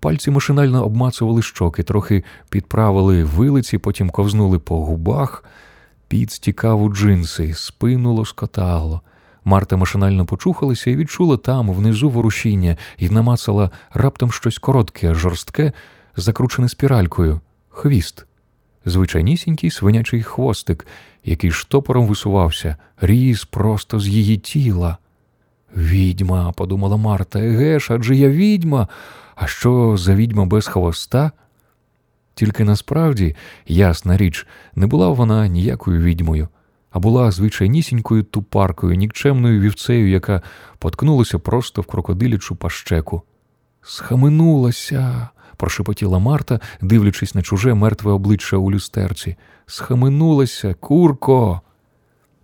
Пальці 0.00 0.30
машинально 0.30 0.84
обмацували 0.84 1.42
щоки, 1.42 1.82
трохи 1.82 2.24
підправили 2.48 3.24
вилиці, 3.24 3.78
потім 3.78 4.10
ковзнули 4.10 4.58
по 4.58 4.84
губах, 4.84 5.44
під 6.08 6.32
стікав 6.32 6.82
у 6.82 6.88
джинси, 6.88 7.54
спину 7.54 8.14
лоскотало. 8.14 9.00
Марта 9.44 9.76
машинально 9.76 10.26
почухалася 10.26 10.90
і 10.90 10.96
відчула 10.96 11.36
там, 11.36 11.70
внизу 11.70 12.10
ворушіння, 12.10 12.76
і 12.98 13.10
намацала 13.10 13.70
раптом 13.92 14.32
щось 14.32 14.58
коротке, 14.58 15.14
жорстке, 15.14 15.72
закручене 16.16 16.68
спіралькою, 16.68 17.40
хвіст, 17.68 18.26
звичайнісінький 18.84 19.70
свинячий 19.70 20.22
хвостик, 20.22 20.86
який 21.24 21.50
штопором 21.50 22.06
висувався, 22.06 22.76
ріс 23.00 23.44
просто 23.44 24.00
з 24.00 24.08
її 24.08 24.36
тіла. 24.36 24.96
Відьма, 25.76 26.52
подумала 26.52 26.96
Марта, 26.96 27.38
еге 27.38 27.80
ж, 27.80 27.94
адже 27.94 28.16
я 28.16 28.28
відьма. 28.28 28.88
А 29.34 29.46
що 29.46 29.96
за 29.96 30.14
відьма 30.14 30.44
без 30.44 30.66
хвоста? 30.66 31.32
Тільки 32.34 32.64
насправді, 32.64 33.36
ясна 33.66 34.16
річ, 34.16 34.46
не 34.74 34.86
була 34.86 35.08
вона 35.08 35.48
ніякою 35.48 36.02
відьмою 36.02 36.48
а 36.94 36.98
була 36.98 37.30
звичайнісінькою 37.30 38.22
тупаркою, 38.22 38.94
нікчемною 38.94 39.60
вівцею, 39.60 40.10
яка 40.10 40.42
поткнулася 40.78 41.38
просто 41.38 41.82
в 41.82 41.86
крокодилячу 41.86 42.56
пащеку. 42.56 43.22
Схаменулася, 43.82 45.28
прошепотіла 45.56 46.18
Марта, 46.18 46.60
дивлячись 46.80 47.34
на 47.34 47.42
чуже 47.42 47.74
мертве 47.74 48.12
обличчя 48.12 48.56
у 48.56 48.70
люстерці. 48.70 49.36
Схаменулася, 49.66 50.74
курко. 50.74 51.60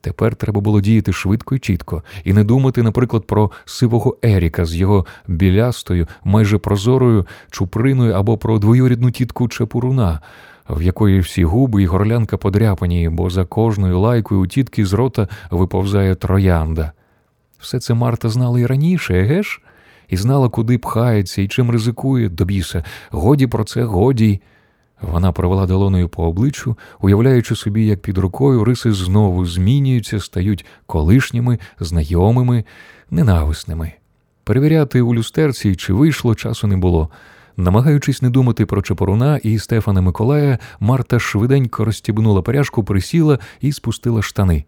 Тепер 0.00 0.36
треба 0.36 0.60
було 0.60 0.80
діяти 0.80 1.12
швидко 1.12 1.54
і 1.54 1.58
чітко, 1.58 2.02
і 2.24 2.32
не 2.32 2.44
думати, 2.44 2.82
наприклад, 2.82 3.26
про 3.26 3.50
сивого 3.64 4.16
Еріка 4.22 4.64
з 4.64 4.74
його 4.74 5.06
білястою, 5.28 6.06
майже 6.24 6.58
прозорою 6.58 7.26
чуприною 7.50 8.12
або 8.12 8.38
про 8.38 8.58
двоюрідну 8.58 9.10
тітку 9.10 9.48
Чепуруна, 9.48 10.20
в 10.76 10.82
якої 10.82 11.20
всі 11.20 11.44
губи 11.44 11.82
і 11.82 11.86
горлянка 11.86 12.36
подряпані, 12.36 13.08
бо 13.08 13.30
за 13.30 13.44
кожною 13.44 14.00
лайкою 14.00 14.40
у 14.40 14.46
тітки 14.46 14.86
з 14.86 14.92
рота 14.92 15.28
виповзає 15.50 16.14
троянда. 16.14 16.92
Все 17.58 17.80
це 17.80 17.94
Марта 17.94 18.28
знала 18.28 18.60
і 18.60 18.66
раніше, 18.66 19.14
еге 19.14 19.42
ж? 19.42 19.60
І 20.08 20.16
знала, 20.16 20.48
куди 20.48 20.78
пхається 20.78 21.42
і 21.42 21.48
чим 21.48 21.70
ризикує 21.70 22.28
до 22.28 22.44
біса. 22.44 22.84
Годі 23.10 23.46
про 23.46 23.64
це, 23.64 23.84
годі. 23.84 24.40
Вона 25.00 25.32
провела 25.32 25.66
долоною 25.66 26.08
по 26.08 26.24
обличчю, 26.24 26.76
уявляючи 27.00 27.56
собі, 27.56 27.86
як 27.86 28.00
під 28.00 28.18
рукою 28.18 28.64
риси 28.64 28.92
знову 28.92 29.46
змінюються, 29.46 30.20
стають 30.20 30.66
колишніми, 30.86 31.58
знайомими, 31.80 32.64
ненависними. 33.10 33.92
Перевіряти 34.44 35.00
у 35.00 35.14
люстерці, 35.14 35.76
чи 35.76 35.92
вийшло, 35.92 36.34
часу 36.34 36.66
не 36.66 36.76
було. 36.76 37.10
Намагаючись 37.56 38.22
не 38.22 38.30
думати 38.30 38.66
про 38.66 38.82
Чепоруна 38.82 39.36
і 39.36 39.58
Стефана 39.58 40.00
Миколая, 40.00 40.58
Марта 40.80 41.18
швиденько 41.18 41.84
розстібнула 41.84 42.42
перяжку, 42.42 42.84
присіла 42.84 43.38
і 43.60 43.72
спустила 43.72 44.22
штани. 44.22 44.64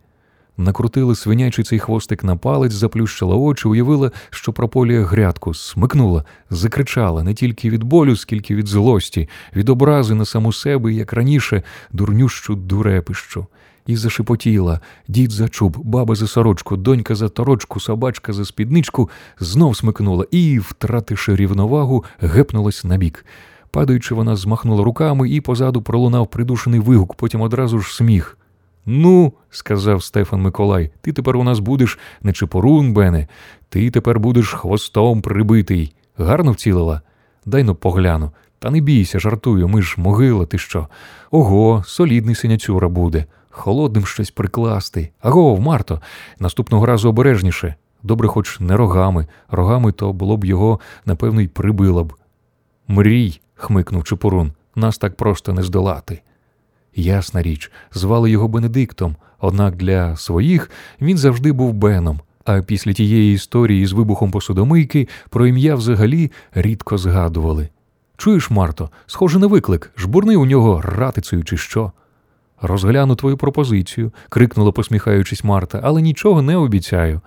Накрутила 0.56 1.14
свинячий 1.14 1.64
цей 1.64 1.78
хвостик 1.78 2.24
на 2.24 2.36
палець, 2.36 2.72
заплющила 2.72 3.36
очі, 3.36 3.68
уявила, 3.68 4.10
що 4.30 4.52
прополює 4.52 5.02
грядку, 5.02 5.54
смикнула, 5.54 6.24
закричала 6.50 7.22
не 7.22 7.34
тільки 7.34 7.70
від 7.70 7.84
болю, 7.84 8.16
скільки 8.16 8.54
від 8.54 8.66
злості, 8.66 9.28
від 9.56 9.68
образи 9.68 10.14
на 10.14 10.24
саму 10.24 10.52
себе, 10.52 10.92
як 10.92 11.12
раніше, 11.12 11.62
дурнющу 11.92 12.54
дурепищу 12.54 13.46
і 13.86 13.96
зашепотіла 13.96 14.80
дід 15.08 15.30
за 15.30 15.48
чуб, 15.48 15.76
баба 15.84 16.14
за 16.14 16.26
сорочку, 16.26 16.76
донька 16.76 17.14
за 17.14 17.28
торочку, 17.28 17.80
собачка 17.80 18.32
за 18.32 18.44
спідничку, 18.44 19.10
знов 19.40 19.76
смикнула 19.76 20.26
і, 20.30 20.58
втративши 20.58 21.36
рівновагу, 21.36 22.04
гепнулась 22.20 22.84
набік. 22.84 23.26
Падаючи, 23.70 24.14
вона 24.14 24.36
змахнула 24.36 24.84
руками 24.84 25.30
і 25.30 25.40
позаду 25.40 25.82
пролунав 25.82 26.30
придушений 26.30 26.80
вигук, 26.80 27.14
потім 27.14 27.40
одразу 27.40 27.78
ж 27.78 27.94
сміх. 27.94 28.38
Ну, 28.86 29.32
сказав 29.50 30.02
Стефан 30.02 30.42
Миколай, 30.42 30.90
ти 31.00 31.12
тепер 31.12 31.36
у 31.36 31.44
нас 31.44 31.58
будеш 31.58 31.98
не 32.22 32.32
чепорун, 32.32 32.92
Бене, 32.92 33.28
ти 33.68 33.90
тепер 33.90 34.20
будеш 34.20 34.48
хвостом 34.48 35.22
прибитий. 35.22 35.94
Гарно 36.16 36.52
вцілила? 36.52 37.00
Дай 37.46 37.64
ну 37.64 37.74
погляну. 37.74 38.30
Та 38.58 38.70
не 38.70 38.80
бійся, 38.80 39.18
жартую, 39.18 39.68
ми 39.68 39.82
ж 39.82 39.94
могила, 39.98 40.46
ти 40.46 40.58
що. 40.58 40.88
Ого, 41.30 41.82
солідний 41.86 42.34
синяцюра 42.34 42.88
буде. 42.88 43.26
Холодним 43.54 44.06
щось 44.06 44.30
прикласти. 44.30 45.10
Агов, 45.20 45.60
Марто, 45.60 46.00
наступного 46.38 46.86
разу 46.86 47.08
обережніше. 47.08 47.74
Добре, 48.02 48.28
хоч 48.28 48.60
не 48.60 48.76
рогами. 48.76 49.26
Рогами 49.50 49.92
то 49.92 50.12
було 50.12 50.36
б 50.36 50.44
його, 50.44 50.80
напевно, 51.06 51.40
й 51.40 51.48
прибило 51.48 52.04
б. 52.04 52.12
Мрій, 52.88 53.40
хмикнув 53.54 54.04
Чепурун, 54.04 54.52
нас 54.74 54.98
так 54.98 55.16
просто 55.16 55.52
не 55.52 55.62
здолати. 55.62 56.22
Ясна 56.94 57.42
річ, 57.42 57.70
звали 57.92 58.30
його 58.30 58.48
Бенедиктом, 58.48 59.16
однак 59.40 59.76
для 59.76 60.16
своїх 60.16 60.70
він 61.00 61.18
завжди 61.18 61.52
був 61.52 61.72
Беном, 61.72 62.20
а 62.44 62.62
після 62.62 62.92
тієї 62.92 63.34
історії 63.34 63.86
з 63.86 63.92
вибухом 63.92 64.30
посудомийки 64.30 65.08
про 65.30 65.46
ім'я 65.46 65.74
взагалі 65.74 66.32
рідко 66.54 66.98
згадували. 66.98 67.68
Чуєш, 68.16 68.50
Марто, 68.50 68.90
схоже 69.06 69.38
на 69.38 69.46
виклик, 69.46 69.90
жбурни 69.98 70.36
у 70.36 70.46
нього 70.46 70.82
ратицею, 70.82 71.44
чи 71.44 71.56
що. 71.56 71.92
Розгляну 72.62 73.14
твою 73.16 73.36
пропозицію, 73.36 74.12
крикнула, 74.28 74.72
посміхаючись 74.72 75.44
Марта, 75.44 75.80
але 75.82 76.02
нічого 76.02 76.42
не 76.42 76.56
обіцяю. 76.56 77.20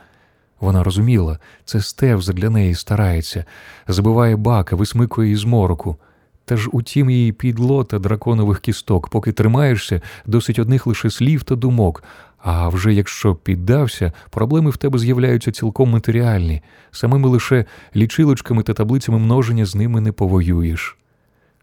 Вона 0.60 0.84
розуміла, 0.84 1.40
це 1.66 1.82
Стев 1.82 2.20
для 2.20 2.50
неї 2.50 2.76
старається, 2.76 3.46
забиває 3.88 4.36
бака, 4.36 4.76
висмикує 4.76 5.32
із 5.32 5.44
мороку. 5.44 5.98
Та 6.46 6.58
ж 6.58 6.70
утім 6.72 7.10
її 7.10 7.32
підло 7.32 7.84
та 7.84 8.00
драконових 8.00 8.60
кісток, 8.60 9.10
поки 9.10 9.32
тримаєшся, 9.32 10.02
досить 10.26 10.60
одних 10.60 10.88
лише 10.88 11.10
слів 11.10 11.44
та 11.44 11.56
думок. 11.56 12.04
А 12.38 12.70
вже 12.70 12.94
якщо 12.94 13.36
піддався, 13.36 14.14
проблеми 14.30 14.70
в 14.70 14.78
тебе 14.78 15.00
з'являються 15.00 15.52
цілком 15.52 15.90
матеріальні, 15.90 16.62
самими 16.92 17.30
лише 17.30 17.66
лічилочками 17.96 18.64
та 18.64 18.74
таблицями 18.74 19.20
множення 19.20 19.66
з 19.66 19.76
ними 19.76 20.02
не 20.02 20.12
повоюєш. 20.12 20.98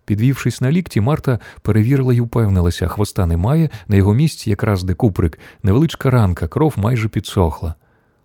Підвівшись 0.05 0.61
на 0.61 0.73
лікті, 0.73 1.01
Марта 1.01 1.39
перевірила 1.63 2.15
й 2.15 2.21
упевнилася, 2.21 2.89
хвоста 2.89 3.27
немає, 3.27 3.71
на 3.89 3.97
його 3.97 4.15
місці, 4.15 4.51
якраз 4.51 4.85
де 4.85 4.95
куприк, 4.95 5.39
невеличка 5.63 6.11
ранка, 6.11 6.49
кров 6.49 6.75
майже 6.77 7.09
підсохла. 7.09 7.75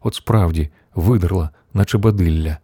От 0.01 0.15
справді, 0.15 0.69
видерла, 0.95 1.49
наче 1.73 1.97
бадилля. 1.97 2.57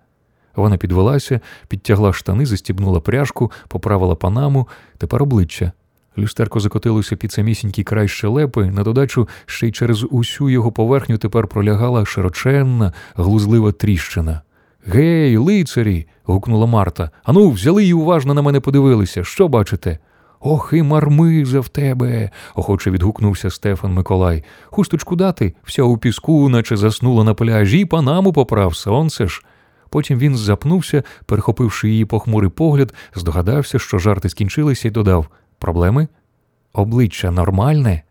Вона 0.56 0.78
підвелася, 0.78 1.39
підтягла 1.67 2.13
штани, 2.13 2.45
застібнула 2.45 2.99
пряжку, 2.99 3.52
поправила 3.67 4.15
панаму, 4.15 4.67
тепер 4.97 5.23
обличчя. 5.23 5.71
Люстерко 6.17 6.60
закотилося 6.60 7.15
під 7.15 7.32
самісінький 7.32 7.84
край 7.84 8.08
щелепи, 8.08 8.65
на 8.65 8.84
додачу 8.84 9.28
ще 9.45 9.67
й 9.67 9.71
через 9.71 10.06
усю 10.12 10.49
його 10.49 10.71
поверхню 10.71 11.17
тепер 11.17 11.47
пролягала 11.47 12.06
широченна, 12.06 12.93
глузлива 13.15 13.71
тріщина. 13.71 14.41
Гей, 14.86 15.38
лицарі. 15.38 16.08
гукнула 16.24 16.65
Марта. 16.65 17.10
Ану, 17.24 17.50
взяли 17.50 17.86
і 17.86 17.93
уважно 17.93 18.34
на 18.34 18.41
мене 18.41 18.60
подивилися. 18.60 19.24
Що 19.24 19.48
бачите? 19.48 20.00
Ох, 20.39 20.69
і 20.74 20.84
мармиза 20.84 21.60
в 21.60 21.67
тебе, 21.67 22.30
охоче 22.56 22.91
відгукнувся 22.91 23.50
Стефан 23.50 23.93
Миколай. 23.93 24.43
Хусточку 24.65 25.15
дати, 25.15 25.54
вся 25.63 25.84
у 25.84 25.98
піску, 25.98 26.50
наче 26.50 26.78
заснула 26.78 27.24
на 27.24 27.34
пляжі, 27.34 27.80
і 27.80 27.86
панаму 27.86 28.34
поправ, 28.34 28.76
сонце 28.76 29.28
ж. 29.28 29.41
Потім 29.89 30.19
він 30.19 30.36
запнувся, 30.36 31.04
перехопивши 31.26 31.89
її 31.89 32.06
похмурий 32.06 32.50
погляд, 32.50 32.93
здогадався, 33.15 33.80
що 33.80 34.00
жарти 34.00 34.30
скінчилися, 34.30 34.88
і 34.88 34.91
додав 34.91 35.28
Проблеми? 35.60 36.08
Обличчя 36.74 37.32
нормальне? 37.32 38.04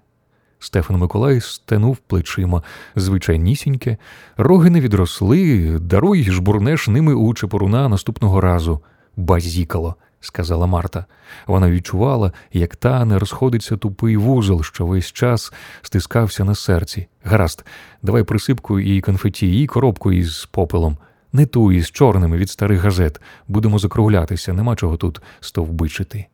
Стефан 0.63 0.97
Миколай 0.97 1.41
стенув 1.41 1.97
плечима, 1.97 2.63
звичайнісіньке, 2.97 3.97
роги 4.37 4.71
не 4.71 4.81
відросли, 4.81 5.79
даруй 5.81 6.23
жбурнеш 6.25 6.89
ними 6.89 7.15
у 7.15 7.35
чепоруна 7.35 7.89
наступного 7.89 8.41
разу. 8.41 8.81
Базікало, 9.17 9.97
сказала 10.21 10.67
Марта. 10.67 11.05
Вона 11.47 11.71
відчувала, 11.71 12.33
як 12.53 12.77
тане 12.77 13.19
розходиться 13.19 13.77
тупий 13.77 14.17
вузол, 14.17 14.63
що 14.63 14.87
весь 14.87 15.13
час 15.13 15.53
стискався 15.83 16.45
на 16.45 16.55
серці. 16.55 17.09
Гаразд, 17.25 17.65
давай 18.03 18.23
присипку 18.23 18.81
і 18.81 19.01
конфеті, 19.01 19.63
і 19.63 19.67
коробку 19.67 20.13
із 20.13 20.49
попелом. 20.51 20.97
Не 21.33 21.47
ту 21.47 21.73
із 21.73 21.91
чорними 21.91 22.37
від 22.37 22.51
старих 22.51 22.81
газет. 22.81 23.21
Будемо 23.49 23.79
закруглятися, 23.79 24.53
нема 24.53 24.77
чого 24.77 24.97
тут 24.97 25.23
стовбичити. 25.41 26.27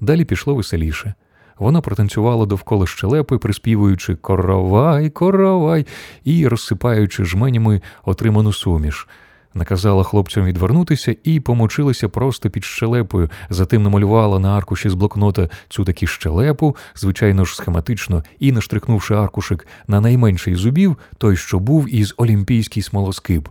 Далі 0.00 0.24
пішло 0.24 0.54
веселіше. 0.54 1.14
Вона 1.62 1.80
протанцювала 1.80 2.46
довкола 2.46 2.86
щелепи, 2.86 3.38
приспівуючи 3.38 4.14
коровай, 4.14 5.10
коровай 5.10 5.86
і 6.24 6.48
розсипаючи 6.48 7.24
жменями 7.24 7.80
отриману 8.04 8.52
суміш. 8.52 9.08
Наказала 9.54 10.04
хлопцям 10.04 10.44
відвернутися 10.44 11.16
і 11.24 11.40
помочилася 11.40 12.08
просто 12.08 12.50
під 12.50 12.64
щелепою, 12.64 13.30
затим 13.50 13.82
намалювала 13.82 14.38
на 14.38 14.56
аркуші 14.56 14.88
з 14.88 14.94
блокнота 14.94 15.48
цю 15.68 15.84
таки 15.84 16.06
щелепу, 16.06 16.76
звичайно 16.94 17.44
ж 17.44 17.56
схематично, 17.56 18.24
і, 18.38 18.52
наштрикнувши 18.52 19.14
аркушик 19.14 19.66
на 19.86 20.00
найменший 20.00 20.54
зубів, 20.54 20.96
той, 21.18 21.36
що 21.36 21.58
був 21.58 21.94
із 21.94 22.14
олімпійський 22.16 22.82
смолоскип. 22.82 23.48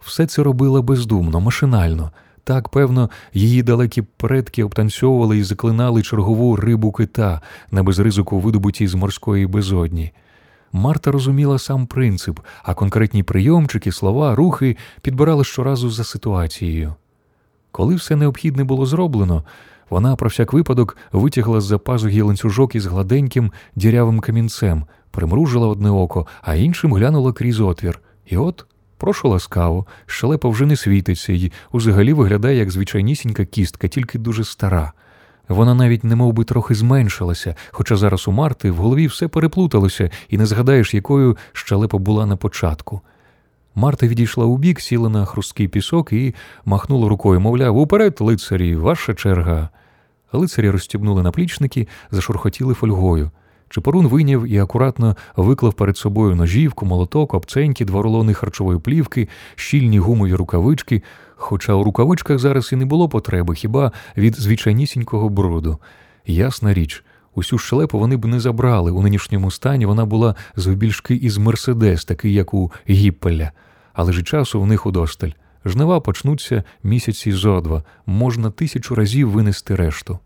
Все 0.00 0.26
це 0.26 0.42
робила 0.42 0.82
бездумно, 0.82 1.40
машинально. 1.40 2.10
Так, 2.46 2.68
певно, 2.68 3.10
її 3.34 3.62
далекі 3.62 4.02
предки 4.02 4.64
обтанцьовували 4.64 5.38
і 5.38 5.42
заклинали 5.42 6.02
чергову 6.02 6.56
рибу 6.56 6.92
кита 6.92 7.40
на 7.70 7.82
безризику 7.82 8.40
видобутій 8.40 8.86
з 8.86 8.94
морської 8.94 9.46
безодні. 9.46 10.12
Марта 10.72 11.12
розуміла 11.12 11.58
сам 11.58 11.86
принцип, 11.86 12.40
а 12.62 12.74
конкретні 12.74 13.22
прийомчики, 13.22 13.92
слова, 13.92 14.34
рухи 14.34 14.76
підбирала 15.02 15.44
щоразу 15.44 15.90
за 15.90 16.04
ситуацією. 16.04 16.94
Коли 17.70 17.94
все 17.94 18.16
необхідне 18.16 18.64
було 18.64 18.86
зроблено, 18.86 19.44
вона 19.90 20.16
про 20.16 20.28
всяк 20.28 20.52
випадок 20.52 20.96
витягла 21.12 21.60
з 21.60 21.64
за 21.64 21.78
пазухи 21.78 22.22
ланцюжок 22.22 22.74
із 22.74 22.86
гладеньким 22.86 23.52
дірявим 23.76 24.20
камінцем, 24.20 24.84
примружила 25.10 25.66
одне 25.66 25.90
око, 25.90 26.26
а 26.42 26.54
іншим 26.54 26.94
глянула 26.94 27.32
крізь 27.32 27.60
отвір. 27.60 28.00
І 28.26 28.36
от 28.36 28.66
Прошу 28.98 29.28
ласкаво, 29.28 29.86
щелепа 30.06 30.48
вже 30.48 30.66
не 30.66 30.76
світиться 30.76 31.32
і 31.32 31.52
взагалі 31.72 32.12
виглядає 32.12 32.58
як 32.58 32.70
звичайнісінька 32.70 33.44
кістка, 33.44 33.88
тільки 33.88 34.18
дуже 34.18 34.44
стара. 34.44 34.92
Вона 35.48 35.74
навіть 35.74 36.04
немов 36.04 36.32
би 36.32 36.44
трохи 36.44 36.74
зменшилася, 36.74 37.54
хоча 37.70 37.96
зараз 37.96 38.28
у 38.28 38.32
Марти 38.32 38.70
в 38.70 38.76
голові 38.76 39.06
все 39.06 39.28
переплуталося, 39.28 40.10
і 40.28 40.38
не 40.38 40.46
згадаєш, 40.46 40.94
якою 40.94 41.36
щелепа 41.52 41.98
була 41.98 42.26
на 42.26 42.36
початку. 42.36 43.00
Марта 43.74 44.06
відійшла 44.06 44.44
у 44.44 44.56
бік, 44.56 44.80
сіла 44.80 45.08
на 45.08 45.24
хрусткий 45.24 45.68
пісок 45.68 46.12
і 46.12 46.34
махнула 46.64 47.08
рукою, 47.08 47.40
мовляв, 47.40 47.76
уперед, 47.76 48.16
лицарі, 48.20 48.76
ваша 48.76 49.14
черга. 49.14 49.68
Лицарі 50.32 50.70
розстібнули 50.70 51.22
наплічники, 51.22 51.88
зашурхотіли 52.10 52.74
фольгою. 52.74 53.30
Чепорун 53.68 54.06
вийняв 54.06 54.46
і 54.46 54.58
акуратно 54.58 55.16
виклав 55.36 55.74
перед 55.74 55.96
собою 55.96 56.34
ножівку, 56.34 56.86
молоток, 56.86 57.34
обценьки, 57.34 57.84
два 57.84 58.02
рулони 58.02 58.34
харчової 58.34 58.78
плівки, 58.78 59.28
щільні 59.54 59.98
гумові 59.98 60.34
рукавички, 60.34 61.02
хоча 61.34 61.74
у 61.74 61.84
рукавичках 61.84 62.38
зараз 62.38 62.72
і 62.72 62.76
не 62.76 62.84
було 62.84 63.08
потреби, 63.08 63.54
хіба 63.54 63.92
від 64.16 64.36
звичайнісінького 64.36 65.28
бруду. 65.28 65.78
Ясна 66.26 66.74
річ, 66.74 67.04
усю 67.34 67.58
щелепу 67.58 67.98
вони 67.98 68.16
б 68.16 68.24
не 68.24 68.40
забрали. 68.40 68.90
У 68.90 69.02
нинішньому 69.02 69.50
стані 69.50 69.86
вона 69.86 70.04
була 70.04 70.34
завбільшки 70.56 71.14
із 71.14 71.38
Мерседес, 71.38 72.04
такий, 72.04 72.34
як 72.34 72.54
у 72.54 72.72
Гіппеля, 72.90 73.52
але 73.92 74.12
ж 74.12 74.22
часу 74.22 74.60
в 74.60 74.66
них 74.66 74.86
удосталь. 74.86 75.30
Жнива 75.64 76.00
почнуться 76.00 76.64
місяці 76.82 77.32
зо 77.32 77.60
два, 77.60 77.82
можна 78.06 78.50
тисячу 78.50 78.94
разів 78.94 79.30
винести 79.30 79.74
решту. 79.74 80.18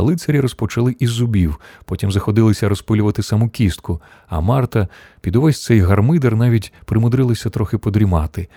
Лицарі 0.00 0.40
розпочали 0.40 0.96
із 0.98 1.10
зубів, 1.10 1.60
потім 1.84 2.12
заходилися 2.12 2.68
розпилювати 2.68 3.22
саму 3.22 3.48
кістку, 3.48 4.00
а 4.28 4.40
Марта 4.40 4.88
під 5.20 5.36
увесь 5.36 5.64
цей 5.64 5.80
гармидер 5.80 6.36
навіть 6.36 6.72
примудрилася 6.84 7.50
трохи 7.50 7.78
подрімати. 7.78 8.48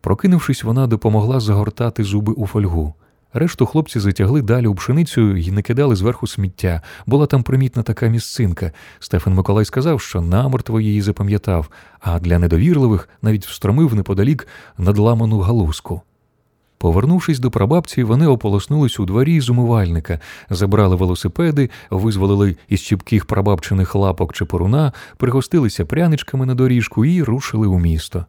Прокинувшись, 0.00 0.64
вона 0.64 0.86
допомогла 0.86 1.40
загортати 1.40 2.04
зуби 2.04 2.32
у 2.32 2.46
фольгу. 2.46 2.94
Решту 3.32 3.66
хлопці 3.66 4.00
затягли 4.00 4.42
далі 4.42 4.66
у 4.66 4.74
пшеницю 4.74 5.36
і 5.36 5.50
не 5.50 5.62
кидали 5.62 5.96
зверху 5.96 6.26
сміття. 6.26 6.82
Була 7.06 7.26
там 7.26 7.42
примітна 7.42 7.82
така 7.82 8.06
місцинка. 8.06 8.72
Стефан 8.98 9.34
Миколай 9.34 9.64
сказав, 9.64 10.00
що 10.00 10.20
намертво 10.20 10.80
її 10.80 11.02
запам'ятав, 11.02 11.70
а 12.00 12.20
для 12.20 12.38
недовірливих 12.38 13.08
навіть 13.22 13.46
встромив 13.46 13.94
неподалік 13.94 14.46
надламану 14.78 15.38
галузку. 15.38 16.02
Повернувшись 16.80 17.38
до 17.38 17.50
прабабці, 17.50 18.02
вони 18.02 18.26
ополоснулись 18.26 19.00
у 19.00 19.04
дворі 19.04 19.40
з 19.40 19.50
умивальника, 19.50 20.20
забрали 20.50 20.96
велосипеди, 20.96 21.70
визволили 21.90 22.56
із 22.68 22.80
чіпких 22.80 23.26
прабабчиних 23.26 23.94
лапок 23.94 24.32
чепуруна, 24.32 24.92
пригостилися 25.16 25.84
пряничками 25.84 26.46
на 26.46 26.54
доріжку 26.54 27.04
і 27.04 27.22
рушили 27.22 27.66
у 27.66 27.78
місто. 27.78 28.26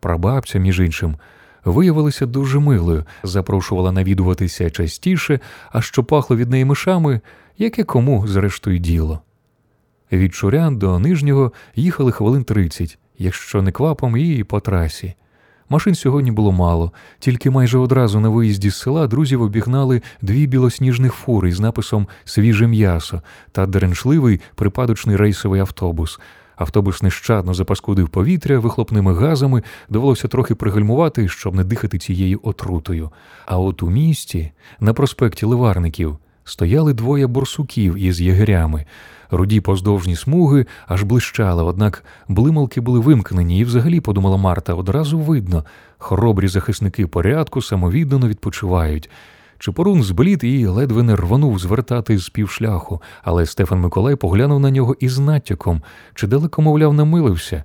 Прабабця, 0.00 0.58
між 0.58 0.80
іншим, 0.80 1.16
виявилася 1.64 2.26
дуже 2.26 2.58
милою, 2.58 3.04
запрошувала 3.22 3.92
навідуватися 3.92 4.70
частіше, 4.70 5.40
а 5.72 5.82
що 5.82 6.04
пахло 6.04 6.36
від 6.36 6.50
неї 6.50 6.64
мишами, 6.64 7.20
яке 7.58 7.84
кому, 7.84 8.26
зрештою, 8.26 8.78
діло. 8.78 9.20
Від 10.12 10.34
Чурян 10.34 10.78
до 10.78 10.98
Нижнього 10.98 11.52
їхали 11.74 12.12
хвилин 12.12 12.44
тридцять, 12.44 12.98
якщо 13.18 13.62
не 13.62 13.72
квапом, 13.72 14.16
і 14.16 14.44
по 14.44 14.60
трасі. 14.60 15.14
Машин 15.68 15.94
сьогодні 15.94 16.30
було 16.30 16.52
мало, 16.52 16.92
тільки 17.18 17.50
майже 17.50 17.78
одразу 17.78 18.20
на 18.20 18.28
виїзді 18.28 18.70
з 18.70 18.76
села 18.76 19.06
друзів 19.06 19.42
обігнали 19.42 20.02
дві 20.22 20.46
білосніжних 20.46 21.12
фури 21.12 21.52
з 21.52 21.60
написом 21.60 22.06
Свіже 22.24 22.66
м'ясо 22.66 23.22
та 23.52 23.66
дереншливий 23.66 24.40
припадочний 24.54 25.16
рейсовий 25.16 25.60
автобус. 25.60 26.20
Автобус 26.56 27.02
нещадно 27.02 27.54
запаскудив 27.54 28.08
повітря 28.08 28.58
вихлопними 28.58 29.14
газами, 29.14 29.62
довелося 29.88 30.28
трохи 30.28 30.54
пригальмувати, 30.54 31.28
щоб 31.28 31.54
не 31.54 31.64
дихати 31.64 31.98
цією 31.98 32.40
отрутою. 32.42 33.10
А 33.46 33.58
от 33.58 33.82
у 33.82 33.90
місті, 33.90 34.52
на 34.80 34.92
проспекті 34.92 35.46
Ливарників, 35.46 36.18
стояли 36.46 36.94
двоє 36.94 37.26
борсуків 37.26 37.94
із 37.94 38.20
єгерями. 38.20 38.84
Руді 39.30 39.60
поздовжні 39.60 40.16
смуги 40.16 40.66
аж 40.86 41.02
блищали, 41.02 41.62
однак 41.62 42.04
блималки 42.28 42.80
були 42.80 43.00
вимкнені, 43.00 43.60
і 43.60 43.64
взагалі, 43.64 44.00
подумала 44.00 44.36
Марта, 44.36 44.74
одразу 44.74 45.18
видно, 45.18 45.64
хоробрі 45.98 46.48
захисники 46.48 47.06
порядку 47.06 47.62
самовіддано 47.62 48.28
відпочивають. 48.28 49.10
Чепорун 49.58 50.02
зблід 50.02 50.44
і 50.44 50.66
ледве 50.66 51.02
не 51.02 51.16
рвонув 51.16 51.58
звертати 51.58 52.18
з 52.18 52.28
півшляху, 52.28 53.02
але 53.22 53.46
Стефан 53.46 53.80
Миколай 53.80 54.14
поглянув 54.16 54.60
на 54.60 54.70
нього 54.70 54.96
із 55.00 55.18
натяком, 55.18 55.82
чи 56.14 56.26
далеко, 56.26 56.62
мовляв, 56.62 56.94
намилився. 56.94 57.64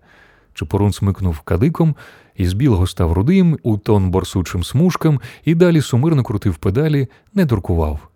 Чепорун 0.54 0.91
смикнув 0.91 1.39
кадиком, 1.39 1.96
із 2.36 2.54
білого 2.54 2.88
став 2.88 3.13
рудим, 3.13 3.58
у 3.63 3.78
тон 3.78 4.12
борсучим 4.12 4.63
смужкам 4.63 5.20
і 5.46 5.56
далі 5.56 5.82
сумирно 5.82 6.24
крутив 6.24 6.56
педалі, 6.56 7.08
не 7.34 7.46
дуркував. 7.46 8.11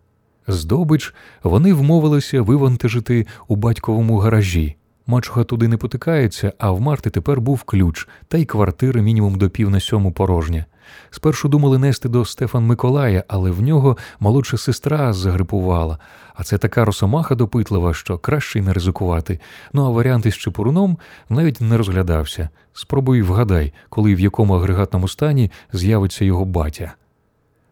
Здобич 0.47 1.13
вони 1.43 1.73
вмовилися 1.73 2.41
вивантажити 2.41 3.27
у 3.47 3.55
батьковому 3.55 4.17
гаражі. 4.17 4.75
Мачуха 5.07 5.43
туди 5.43 5.67
не 5.67 5.77
потикається, 5.77 6.53
а 6.57 6.71
в 6.71 6.81
Марти 6.81 7.09
тепер 7.09 7.41
був 7.41 7.63
ключ, 7.63 8.07
та 8.27 8.37
й 8.37 8.45
квартири 8.45 9.01
мінімум 9.01 9.37
до 9.37 9.49
пів 9.49 9.69
на 9.69 9.79
сьому 9.79 10.11
порожня. 10.11 10.65
Спершу 11.09 11.49
думали 11.49 11.77
нести 11.77 12.09
до 12.09 12.25
Стефан 12.25 12.65
Миколая, 12.65 13.23
але 13.27 13.51
в 13.51 13.61
нього 13.61 13.97
молодша 14.19 14.57
сестра 14.57 15.13
загрипувала, 15.13 15.99
а 16.35 16.43
це 16.43 16.57
така 16.57 16.85
росомаха 16.85 17.35
допитлива, 17.35 17.93
що 17.93 18.17
краще 18.17 18.59
й 18.59 18.61
не 18.61 18.73
ризикувати. 18.73 19.39
Ну 19.73 19.85
а 19.85 19.89
варіант 19.89 20.25
із 20.25 20.35
Чепуруном 20.37 20.97
навіть 21.29 21.61
не 21.61 21.77
розглядався. 21.77 22.49
Спробуй 22.73 23.21
вгадай, 23.21 23.73
коли 23.89 24.15
в 24.15 24.19
якому 24.19 24.53
агрегатному 24.53 25.07
стані 25.07 25.51
з'явиться 25.73 26.25
його 26.25 26.45
батя. 26.45 26.93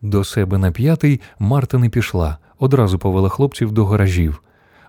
До 0.02 0.24
себе 0.24 0.58
на 0.58 0.72
п'ятий 0.72 1.22
Марта 1.40 1.78
не 1.78 1.90
пішла, 1.90 2.38
одразу 2.60 3.00
повела 3.00 3.30
хлопців 3.30 3.72
до 3.72 3.86
гаражів. 3.86 4.42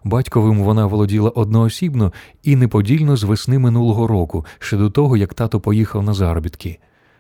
Батьковим 0.05 0.63
вона 0.63 0.87
володіла 0.87 1.31
одноосібно 1.31 2.13
і 2.43 2.57
неподільно 2.57 3.17
з 3.17 3.23
весни 3.23 3.59
минулого 3.59 4.07
року, 4.07 4.47
ще 4.59 4.77
до 4.77 4.91
того, 4.91 5.17
як 5.17 5.35
тато 5.35 5.61
поїхав 5.61 6.03
на 6.03 6.15
заробітки. 6.15 6.79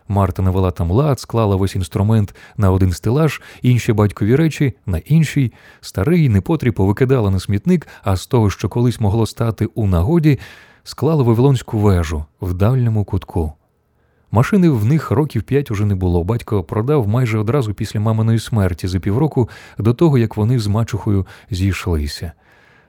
Марта 0.09 0.43
навела 0.43 0.71
там 0.71 0.91
лад, 0.91 1.21
склала 1.21 1.57
весь 1.57 1.77
інструмент 1.77 2.35
на 2.57 2.71
один 2.71 2.93
стелаж, 2.93 3.43
інші 3.63 3.93
батькові 3.93 4.37
речі 4.37 4.75
на 4.87 4.99
інший, 4.99 5.53
старий 5.81 6.29
непотріб 6.29 6.75
повикидала 6.75 7.31
на 7.31 7.41
смітник, 7.41 7.89
а 8.03 8.17
з 8.17 8.27
того, 8.27 8.51
що 8.51 8.69
колись 8.69 9.01
могло 9.01 9.27
стати 9.27 9.67
у 9.67 9.87
нагоді, 9.87 10.39
склала 10.83 11.23
вавилонську 11.23 11.79
вежу 11.79 12.25
в 12.41 12.55
дальньому 12.55 13.05
кутку. 13.05 13.53
Машини 14.35 14.69
в 14.69 14.85
них 14.85 15.11
років 15.11 15.43
п'ять 15.43 15.71
уже 15.71 15.87
не 15.87 15.95
було. 15.95 16.25
Батько 16.25 16.65
продав 16.65 17.09
майже 17.09 17.39
одразу 17.39 17.75
після 17.75 18.01
маминої 18.01 18.39
смерті 18.39 18.89
за 18.89 18.99
півроку 18.99 19.49
до 19.79 19.95
того, 19.95 20.19
як 20.19 20.37
вони 20.37 20.59
з 20.59 20.67
мачухою 20.67 21.27
зійшлися. 21.51 22.33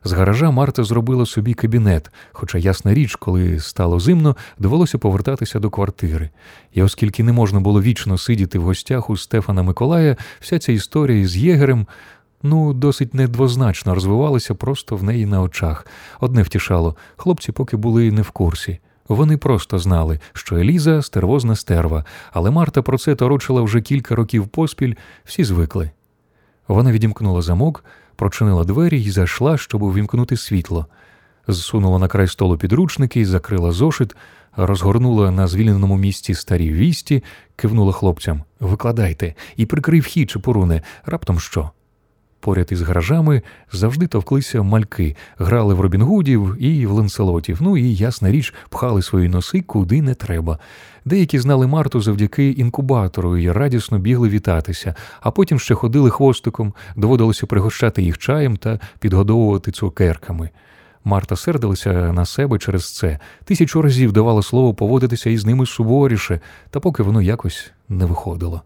З 0.03 0.11
гаража 0.11 0.51
Марта 0.51 0.83
зробила 0.83 1.25
собі 1.25 1.53
кабінет, 1.53 2.11
хоча, 2.31 2.57
ясна 2.57 2.93
річ, 2.93 3.15
коли 3.15 3.59
стало 3.59 3.99
зимно, 3.99 4.35
довелося 4.59 4.97
повертатися 4.97 5.59
до 5.59 5.69
квартири. 5.69 6.29
І 6.73 6.83
оскільки 6.83 7.23
не 7.23 7.33
можна 7.33 7.59
було 7.59 7.81
вічно 7.81 8.17
сидіти 8.17 8.59
в 8.59 8.63
гостях 8.63 9.09
у 9.09 9.17
Стефана 9.17 9.63
Миколая, 9.63 10.17
вся 10.39 10.59
ця 10.59 10.71
історія 10.71 11.27
з 11.27 11.37
єгерем. 11.37 11.87
Ну, 12.43 12.73
досить 12.73 13.13
недвозначно 13.13 13.95
розвивалася 13.95 14.55
просто 14.55 14.95
в 14.95 15.03
неї 15.03 15.25
на 15.25 15.41
очах. 15.41 15.87
Одне 16.19 16.41
втішало, 16.41 16.95
хлопці 17.15 17.51
поки 17.51 17.77
були 17.77 18.11
не 18.11 18.21
в 18.21 18.29
курсі. 18.29 18.79
Вони 19.07 19.37
просто 19.37 19.79
знали, 19.79 20.19
що 20.33 20.55
Еліза 20.55 21.01
стервозна 21.01 21.55
стерва, 21.55 22.05
але 22.31 22.51
Марта 22.51 22.81
про 22.81 22.97
це 22.97 23.15
торочила 23.15 23.61
вже 23.61 23.81
кілька 23.81 24.15
років 24.15 24.47
поспіль, 24.47 24.93
всі 25.25 25.43
звикли. 25.43 25.91
Вона 26.67 26.91
відімкнула 26.91 27.41
замок, 27.41 27.85
прочинила 28.15 28.63
двері 28.63 29.03
і 29.03 29.11
зайшла, 29.11 29.57
щоб 29.57 29.83
увімкнути 29.83 30.37
світло. 30.37 30.85
Зсунула 31.47 31.99
на 31.99 32.07
край 32.07 32.27
столу 32.27 32.57
підручники, 32.57 33.25
закрила 33.25 33.71
зошит, 33.71 34.15
розгорнула 34.55 35.31
на 35.31 35.47
звільненому 35.47 35.97
місці 35.97 36.33
старі 36.33 36.73
вісті, 36.73 37.23
кивнула 37.55 37.93
хлопцям 37.93 38.43
Викладайте, 38.59 39.33
і 39.57 39.65
прикрий 39.65 39.99
вхід, 39.99 40.29
Чепуруне, 40.29 40.81
раптом 41.05 41.39
що. 41.39 41.71
Поряд 42.45 42.67
із 42.71 42.81
гаражами 42.81 43.41
завжди 43.71 44.07
товклися 44.07 44.61
мальки, 44.61 45.15
грали 45.37 45.73
в 45.73 45.81
Робінгудів 45.81 46.55
і 46.59 46.85
в 46.85 46.91
Ланселотів, 46.91 47.57
ну 47.61 47.77
і, 47.77 47.95
ясна 47.95 48.31
річ, 48.31 48.53
пхали 48.69 49.01
свої 49.01 49.29
носи 49.29 49.61
куди 49.61 50.01
не 50.01 50.13
треба. 50.13 50.59
Деякі 51.05 51.39
знали 51.39 51.67
Марту 51.67 52.01
завдяки 52.01 52.49
інкубатору 52.49 53.37
і 53.37 53.51
радісно 53.51 53.99
бігли 53.99 54.29
вітатися, 54.29 54.95
а 55.21 55.31
потім 55.31 55.59
ще 55.59 55.75
ходили 55.75 56.09
хвостиком, 56.09 56.73
доводилося 56.95 57.45
пригощати 57.45 58.01
їх 58.01 58.17
чаєм 58.17 58.57
та 58.57 58.79
підгодовувати 58.99 59.71
цукерками. 59.71 60.49
Марта 61.03 61.35
сердилася 61.35 62.13
на 62.13 62.25
себе 62.25 62.57
через 62.59 62.95
це, 62.95 63.19
тисячу 63.43 63.81
разів 63.81 64.11
давала 64.11 64.41
слово 64.41 64.73
поводитися 64.73 65.29
із 65.29 65.45
ними 65.45 65.65
суворіше, 65.65 66.39
та 66.69 66.79
поки 66.79 67.03
воно 67.03 67.21
якось 67.21 67.71
не 67.89 68.05
виходило. 68.05 68.61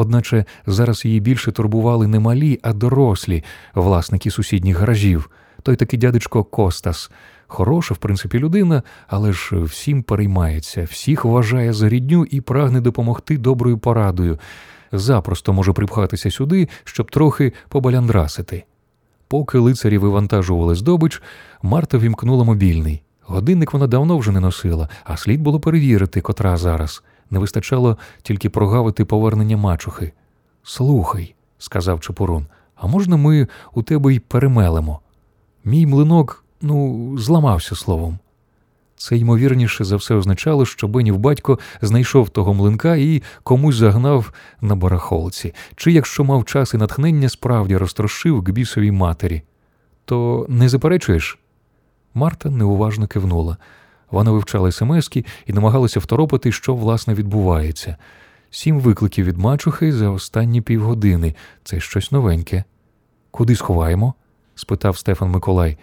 Одначе 0.00 0.44
зараз 0.66 1.04
її 1.04 1.20
більше 1.20 1.52
турбували 1.52 2.06
не 2.06 2.18
малі, 2.20 2.58
а 2.62 2.72
дорослі 2.72 3.44
власники 3.74 4.30
сусідніх 4.30 4.78
гаражів. 4.78 5.30
Той 5.62 5.76
такий 5.76 5.98
дядечко 5.98 6.44
Костас. 6.44 7.10
Хороша, 7.46 7.94
в 7.94 7.96
принципі, 7.96 8.38
людина, 8.38 8.82
але 9.08 9.32
ж 9.32 9.62
всім 9.62 10.02
переймається, 10.02 10.82
всіх 10.84 11.24
вважає 11.24 11.72
за 11.72 11.88
рідню 11.88 12.24
і 12.24 12.40
прагне 12.40 12.80
допомогти 12.80 13.38
доброю 13.38 13.78
порадою. 13.78 14.38
Запросто 14.92 15.52
може 15.52 15.72
припхатися 15.72 16.30
сюди, 16.30 16.68
щоб 16.84 17.10
трохи 17.10 17.52
побаляндрасити. 17.68 18.64
Поки 19.28 19.58
лицарі 19.58 19.98
вивантажували 19.98 20.74
здобич, 20.74 21.22
Марта 21.62 21.98
вімкнула 21.98 22.44
мобільний. 22.44 23.02
Годинник 23.22 23.72
вона 23.72 23.86
давно 23.86 24.18
вже 24.18 24.32
не 24.32 24.40
носила, 24.40 24.88
а 25.04 25.16
слід 25.16 25.40
було 25.42 25.60
перевірити, 25.60 26.20
котра 26.20 26.56
зараз. 26.56 27.02
Не 27.30 27.38
вистачало 27.38 27.98
тільки 28.22 28.50
прогавити 28.50 29.04
повернення 29.04 29.56
мачухи. 29.56 30.12
Слухай, 30.62 31.34
сказав 31.58 32.00
Чепурун, 32.00 32.46
а 32.76 32.86
можна 32.86 33.16
ми 33.16 33.48
у 33.74 33.82
тебе 33.82 34.14
й 34.14 34.18
перемелемо? 34.18 35.00
Мій 35.64 35.86
млинок, 35.86 36.44
ну, 36.60 37.18
зламався 37.18 37.76
словом. 37.76 38.18
Це 38.96 39.16
ймовірніше 39.16 39.84
за 39.84 39.96
все 39.96 40.14
означало, 40.14 40.66
що 40.66 40.88
Бенів 40.88 41.18
батько 41.18 41.58
знайшов 41.82 42.28
того 42.28 42.54
млинка 42.54 42.96
і 42.96 43.22
комусь 43.42 43.76
загнав 43.76 44.32
на 44.60 44.76
барахолці, 44.76 45.54
чи 45.76 45.92
якщо 45.92 46.24
мав 46.24 46.44
час 46.44 46.74
і 46.74 46.76
натхнення, 46.76 47.28
справді 47.28 47.76
розтрошив 47.76 48.44
к 48.44 48.52
бісовій 48.52 48.90
матері. 48.90 49.42
То 50.04 50.46
не 50.48 50.68
заперечуєш? 50.68 51.38
Марта 52.14 52.50
неуважно 52.50 53.06
кивнула. 53.06 53.56
Вона 54.10 54.30
вивчала 54.30 54.72
смски 54.72 55.24
і 55.46 55.52
намагалася 55.52 56.00
второпати, 56.00 56.52
що 56.52 56.74
власне 56.74 57.14
відбувається. 57.14 57.96
Сім 58.50 58.80
викликів 58.80 59.24
від 59.24 59.38
мачухи 59.38 59.92
за 59.92 60.10
останні 60.10 60.60
півгодини 60.60 61.34
це 61.64 61.80
щось 61.80 62.12
новеньке. 62.12 62.64
Куди 63.30 63.56
сховаємо? 63.56 64.14
спитав 64.54 64.98
Стефан 64.98 65.30
Миколай. 65.30 65.78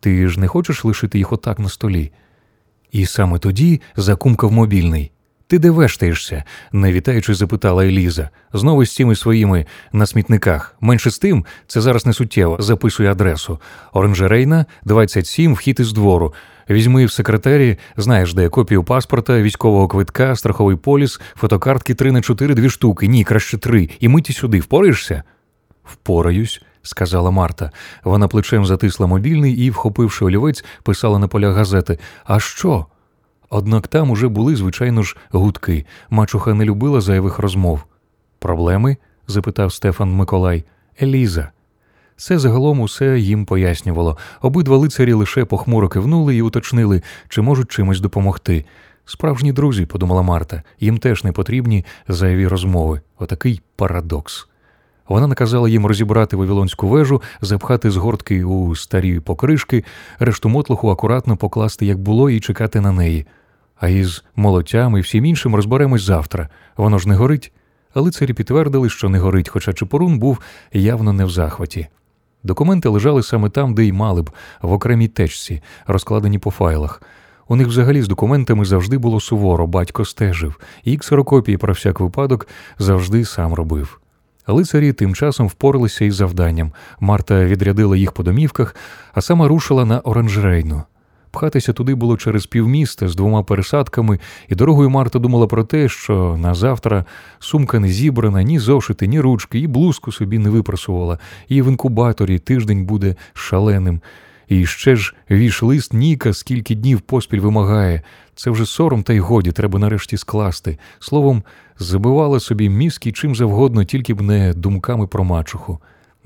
Ти 0.00 0.28
ж 0.28 0.40
не 0.40 0.48
хочеш 0.48 0.84
лишити 0.84 1.18
їх 1.18 1.32
отак 1.32 1.58
на 1.58 1.68
столі? 1.68 2.12
І 2.92 3.06
саме 3.06 3.38
тоді 3.38 3.80
закумкав 3.96 4.52
мобільний. 4.52 5.10
Ти 5.48 5.58
де 5.58 5.70
вештаєшся? 5.70 6.44
не 6.72 6.92
вітаючи, 6.92 7.34
запитала 7.34 7.84
Еліза. 7.84 8.30
Знову 8.52 8.84
з 8.84 8.94
цими 8.94 9.16
своїми 9.16 9.66
на 9.92 10.06
смітниках. 10.06 10.76
Менше 10.80 11.10
з 11.10 11.18
тим, 11.18 11.44
це 11.66 11.80
зараз 11.80 12.06
не 12.06 12.12
суттєво. 12.12 12.56
Записуй 12.60 13.06
адресу. 13.06 13.58
Оранжерейна, 13.92 14.66
27, 14.84 15.54
вхід 15.54 15.80
із 15.80 15.92
двору. 15.92 16.34
Візьми 16.70 17.04
в 17.06 17.12
секретарі, 17.12 17.78
знаєш, 17.96 18.34
де 18.34 18.48
копію 18.48 18.84
паспорта, 18.84 19.42
військового 19.42 19.88
квитка, 19.88 20.36
страховий 20.36 20.76
поліс, 20.76 21.20
фотокартки 21.34 21.94
3 21.94 22.12
на 22.12 22.20
4, 22.22 22.54
дві 22.54 22.70
штуки. 22.70 23.06
Ні, 23.06 23.24
краще 23.24 23.58
три. 23.58 23.88
І 24.00 24.08
миті 24.08 24.32
сюди. 24.32 24.60
Впораєшся? 24.60 25.22
Впораюсь, 25.84 26.62
сказала 26.82 27.30
Марта. 27.30 27.70
Вона 28.04 28.28
плечем 28.28 28.66
затисла 28.66 29.06
мобільний 29.06 29.54
і, 29.54 29.70
вхопивши 29.70 30.24
олівець, 30.24 30.64
писала 30.82 31.18
на 31.18 31.28
полях 31.28 31.54
газети. 31.54 31.98
А 32.24 32.40
що? 32.40 32.86
Однак 33.50 33.88
там 33.88 34.10
уже 34.10 34.28
були, 34.28 34.56
звичайно 34.56 35.02
ж, 35.02 35.16
гудки. 35.30 35.86
Мачуха 36.10 36.54
не 36.54 36.64
любила 36.64 37.00
зайвих 37.00 37.38
розмов. 37.38 37.84
Проблеми? 38.38 38.96
запитав 39.26 39.72
Стефан 39.72 40.12
Миколай. 40.12 40.64
Еліза. 41.02 41.50
Це 42.16 42.38
загалом 42.38 42.80
усе 42.80 43.18
їм 43.18 43.44
пояснювало. 43.44 44.16
Обидва 44.42 44.76
лицарі 44.76 45.12
лише 45.12 45.44
похмуро 45.44 45.88
кивнули 45.88 46.36
і 46.36 46.42
уточнили, 46.42 47.02
чи 47.28 47.42
можуть 47.42 47.70
чимось 47.70 48.00
допомогти. 48.00 48.64
Справжні 49.04 49.52
друзі, 49.52 49.86
подумала 49.86 50.22
Марта, 50.22 50.62
їм 50.80 50.98
теж 50.98 51.24
не 51.24 51.32
потрібні 51.32 51.84
зайві 52.08 52.46
розмови. 52.46 53.00
Отакий 53.18 53.60
парадокс. 53.76 54.48
Вона 55.08 55.26
наказала 55.26 55.68
їм 55.68 55.86
розібрати 55.86 56.36
Вавилонську 56.36 56.88
вежу, 56.88 57.22
запхати 57.40 57.90
згортки 57.90 58.44
у 58.44 58.76
старі 58.76 59.20
покришки, 59.20 59.84
решту 60.18 60.48
мотлуху 60.48 60.90
акуратно 60.90 61.36
покласти, 61.36 61.86
як 61.86 61.98
було, 61.98 62.30
і 62.30 62.40
чекати 62.40 62.80
на 62.80 62.92
неї. 62.92 63.26
А 63.80 63.88
із 63.88 64.24
молотями 64.36 64.98
і 64.98 65.02
всім 65.02 65.24
іншим 65.24 65.54
розберемось 65.54 66.02
завтра. 66.02 66.48
Воно 66.76 66.98
ж 66.98 67.08
не 67.08 67.14
горить. 67.14 67.52
Лицарі 67.94 68.32
підтвердили, 68.32 68.90
що 68.90 69.08
не 69.08 69.18
горить, 69.18 69.48
хоча 69.48 69.72
Чепурун 69.72 70.18
був 70.18 70.38
явно 70.72 71.12
не 71.12 71.24
в 71.24 71.30
захваті. 71.30 71.88
Документи 72.42 72.88
лежали 72.88 73.22
саме 73.22 73.50
там, 73.50 73.74
де 73.74 73.84
й 73.84 73.92
мали 73.92 74.22
б, 74.22 74.30
в 74.62 74.72
окремій 74.72 75.08
течці, 75.08 75.62
розкладені 75.86 76.38
по 76.38 76.50
файлах. 76.50 77.02
У 77.48 77.56
них 77.56 77.66
взагалі 77.66 78.02
з 78.02 78.08
документами 78.08 78.64
завжди 78.64 78.98
було 78.98 79.20
суворо, 79.20 79.66
батько 79.66 80.04
стежив, 80.04 80.60
і 80.84 80.96
ксерокопії 80.96 81.56
про 81.56 81.72
всяк 81.72 82.00
випадок 82.00 82.48
завжди 82.78 83.24
сам 83.24 83.54
робив. 83.54 84.00
Лицарі 84.46 84.92
тим 84.92 85.14
часом 85.14 85.46
впоралися 85.46 86.04
із 86.04 86.14
завданням. 86.14 86.72
Марта 87.00 87.44
відрядила 87.44 87.96
їх 87.96 88.12
по 88.12 88.22
домівках, 88.22 88.76
а 89.14 89.20
сама 89.20 89.48
рушила 89.48 89.84
на 89.84 90.00
оранжерейну. 90.00 90.82
Пхатися 91.38 91.72
туди 91.72 91.94
було 91.94 92.16
через 92.16 92.46
півміста 92.46 93.08
з 93.08 93.16
двома 93.16 93.42
пересадками, 93.42 94.18
і 94.48 94.54
дорогою 94.54 94.90
Марта 94.90 95.18
думала 95.18 95.46
про 95.46 95.64
те, 95.64 95.88
що 95.88 96.36
на 96.40 96.54
завтра 96.54 97.04
сумка 97.38 97.78
не 97.78 97.88
зібрана, 97.88 98.42
ні 98.42 98.58
зошити, 98.58 99.06
ні 99.06 99.20
ручки, 99.20 99.58
і 99.58 99.66
блузку 99.66 100.12
собі 100.12 100.38
не 100.38 100.50
випросувала, 100.50 101.18
і 101.48 101.62
в 101.62 101.66
інкубаторі 101.66 102.38
тиждень 102.38 102.84
буде 102.84 103.16
шаленим. 103.32 104.00
І 104.48 104.66
ще 104.66 104.96
ж 104.96 105.14
віш-лист 105.30 105.92
Ніка 105.92 106.32
скільки 106.32 106.74
днів 106.74 107.00
поспіль 107.00 107.40
вимагає. 107.40 108.02
Це 108.34 108.50
вже 108.50 108.66
сором, 108.66 109.02
та 109.02 109.12
й 109.12 109.18
годі, 109.18 109.52
треба 109.52 109.78
нарешті 109.78 110.16
скласти. 110.16 110.78
Словом, 110.98 111.42
забивала 111.78 112.40
собі 112.40 112.68
мізки 112.68 113.12
чим 113.12 113.34
завгодно, 113.34 113.84
тільки 113.84 114.14
б 114.14 114.20
не 114.20 114.54
думками 114.54 115.06
про 115.06 115.24
мачуху. 115.24 115.78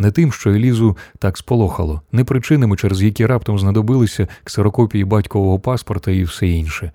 Не 0.02 0.10
тим, 0.10 0.32
що 0.32 0.50
Елізу 0.50 0.96
так 1.18 1.38
сполохало, 1.38 2.02
не 2.12 2.24
причинами, 2.24 2.76
через 2.76 3.02
які 3.02 3.26
раптом 3.26 3.58
знадобилися 3.58 4.28
ксерокопії 4.44 5.04
батькового 5.04 5.58
паспорта 5.58 6.10
і 6.10 6.24
все 6.24 6.48
інше. 6.48 6.92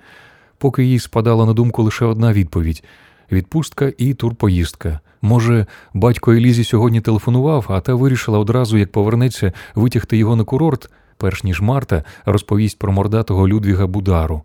Поки 0.58 0.84
їй 0.86 1.00
спадала 1.00 1.46
на 1.46 1.54
думку 1.54 1.84
лише 1.84 2.06
одна 2.06 2.34
відповідь 2.34 2.84
відпустка 3.32 3.92
і 3.98 4.14
турпоїздка. 4.14 5.00
Може, 5.22 5.66
батько 5.94 6.32
Елізі 6.32 6.64
сьогодні 6.64 7.02
телефонував, 7.02 7.66
а 7.70 7.82
та 7.82 7.94
вирішила 7.94 8.40
одразу, 8.40 8.78
як 8.78 8.92
повернеться, 8.92 9.54
витягти 9.76 10.18
його 10.18 10.36
на 10.36 10.44
курорт, 10.44 10.90
перш 11.18 11.44
ніж 11.44 11.62
Марта 11.62 12.04
розповість 12.26 12.80
про 12.80 12.92
мордатого 12.92 13.48
Людвіга 13.48 13.88
Будару. 13.88 14.42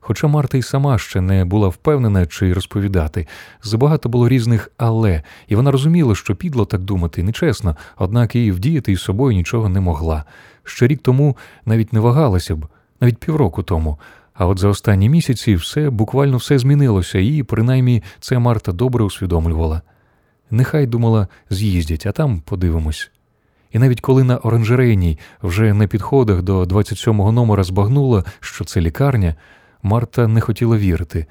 Хоча 0.00 0.26
Марта 0.26 0.58
й 0.58 0.62
сама 0.62 0.98
ще 0.98 1.20
не 1.20 1.44
була 1.44 1.68
впевнена 1.68 2.26
чи 2.26 2.52
розповідати, 2.52 3.26
забагато 3.62 4.08
було 4.08 4.28
різних 4.28 4.70
але, 4.76 5.22
і 5.48 5.56
вона 5.56 5.70
розуміла, 5.70 6.14
що 6.14 6.36
підло 6.36 6.64
так 6.64 6.80
думати 6.80 7.22
нечесно, 7.22 7.76
однак 7.96 8.36
і 8.36 8.52
вдіяти 8.52 8.92
із 8.92 9.00
собою 9.00 9.36
нічого 9.36 9.68
не 9.68 9.80
могла. 9.80 10.24
Ще 10.64 10.86
рік 10.86 11.00
тому 11.02 11.36
навіть 11.66 11.92
не 11.92 12.00
вагалася 12.00 12.56
б, 12.56 12.66
навіть 13.00 13.18
півроку 13.18 13.62
тому. 13.62 13.98
А 14.34 14.46
от 14.46 14.58
за 14.58 14.68
останні 14.68 15.08
місяці 15.08 15.54
все 15.54 15.90
буквально 15.90 16.36
все 16.36 16.58
змінилося, 16.58 17.18
і 17.18 17.42
принаймні 17.42 18.02
це 18.20 18.38
Марта 18.38 18.72
добре 18.72 19.04
усвідомлювала. 19.04 19.82
Нехай 20.50 20.86
думала, 20.86 21.28
з'їздять, 21.50 22.06
а 22.06 22.12
там 22.12 22.40
подивимось. 22.40 23.10
І 23.72 23.78
навіть 23.78 24.00
коли 24.00 24.24
на 24.24 24.36
оранжерейній 24.36 25.18
вже 25.42 25.74
на 25.74 25.86
підходах 25.86 26.42
до 26.42 26.62
27-го 26.62 27.32
номера 27.32 27.64
збагнула, 27.64 28.24
що 28.40 28.64
це 28.64 28.80
лікарня. 28.80 29.34
Марта 29.82 30.26
не 30.26 30.40
хотіла 30.40 30.76
вірити. 30.76 31.26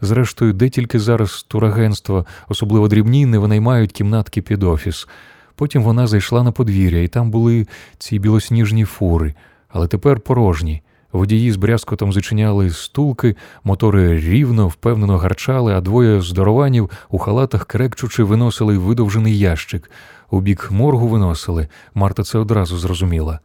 Зрештою, 0.00 0.52
де 0.52 0.68
тільки 0.68 0.98
зараз 0.98 1.42
турагентства, 1.48 2.24
особливо 2.48 2.88
дрібні, 2.88 3.26
не 3.26 3.38
винаймають 3.38 3.92
кімнатки 3.92 4.42
під 4.42 4.62
офіс. 4.62 5.08
Потім 5.54 5.82
вона 5.82 6.06
зайшла 6.06 6.42
на 6.42 6.52
подвір'я, 6.52 7.02
і 7.02 7.08
там 7.08 7.30
були 7.30 7.66
ці 7.98 8.18
білосніжні 8.18 8.84
фури, 8.84 9.34
але 9.68 9.86
тепер 9.88 10.20
порожні. 10.20 10.82
Водії 11.12 11.52
з 11.52 11.56
брязкотом 11.56 12.12
зачиняли 12.12 12.70
стулки, 12.70 13.36
мотори 13.64 14.20
рівно, 14.20 14.68
впевнено 14.68 15.18
гарчали, 15.18 15.74
а 15.74 15.80
двоє 15.80 16.20
здорованів 16.20 16.90
у 17.10 17.18
халатах 17.18 17.64
крекчучи 17.66 18.22
виносили 18.22 18.78
видовжений 18.78 19.38
ящик. 19.38 19.90
У 20.30 20.40
бік 20.40 20.68
моргу 20.70 21.08
виносили. 21.08 21.68
Марта 21.94 22.22
це 22.22 22.38
одразу 22.38 22.78
зрозуміла. 22.78 23.40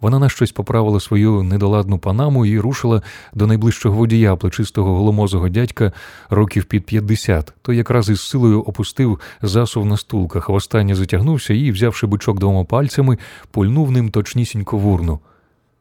Вона 0.00 0.18
на 0.18 0.28
щось 0.28 0.52
поправила 0.52 1.00
свою 1.00 1.42
недоладну 1.42 1.98
панаму 1.98 2.46
і 2.46 2.60
рушила 2.60 3.02
до 3.34 3.46
найближчого 3.46 3.96
водія, 3.96 4.36
плечистого 4.36 4.96
голомозого 4.96 5.48
дядька 5.48 5.92
років 6.30 6.64
під 6.64 6.86
50, 6.86 7.54
той 7.62 7.76
якраз 7.76 8.08
із 8.08 8.20
силою 8.20 8.62
опустив 8.62 9.20
засув 9.42 9.86
на 9.86 9.96
стулках, 9.96 10.48
востаннє 10.48 10.94
затягнувся 10.94 11.54
і, 11.54 11.70
взявши 11.70 12.06
бичок 12.06 12.38
двома 12.38 12.64
пальцями, 12.64 13.18
пульнув 13.50 13.90
ним 13.90 14.10
точнісінько 14.10 14.78
в 14.78 14.86
урну. 14.86 15.20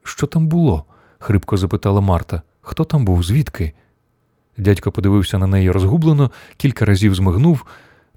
Що 0.04 0.28
там 0.28 0.48
було? 0.48 0.86
хрипко 1.20 1.58
запитала 1.58 2.02
Марта. 2.02 2.42
Хто 2.62 2.84
там 2.84 3.06
був? 3.06 3.24
Звідки? 3.24 3.74
Дядько 4.58 4.92
подивився 4.92 5.38
на 5.38 5.48
неї 5.48 5.72
розгублено, 5.72 6.32
кілька 6.58 6.86
разів 6.86 7.16
змигнув. 7.16 7.66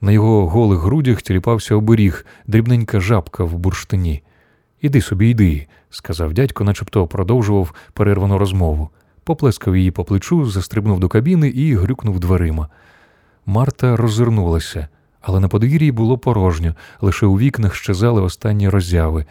На 0.01 0.13
його 0.13 0.49
голих 0.49 0.81
грудях 0.81 1.23
тіліпався 1.23 1.75
оберіг, 1.75 2.27
дрібненька 2.47 3.01
жабка 3.01 3.45
в 3.45 3.59
бурштині. 3.59 4.23
Іди 4.81 5.01
собі, 5.01 5.31
йди, 5.31 5.67
сказав 5.91 6.33
дядько, 6.33 6.65
начебто 6.65 7.07
продовжував 7.07 7.75
перервану 7.93 8.39
розмову. 8.39 8.89
Поплескав 9.25 9.77
її 9.77 9.91
по 9.91 10.05
плечу, 10.05 10.51
застрибнув 10.51 11.01
до 11.01 11.09
кабіни 11.09 11.49
і 11.49 11.75
грюкнув 11.75 12.21
дверима. 12.21 12.69
Марта 13.47 13.97
роззирнулася, 13.97 14.89
але 15.21 15.41
на 15.41 15.49
подвір'ї 15.49 15.93
було 15.93 16.19
порожньо, 16.19 16.75
лише 17.01 17.27
у 17.27 17.39
вікнах 17.39 17.75
щезали 17.75 18.23
останні 18.23 18.69
роззяви. 18.69 19.27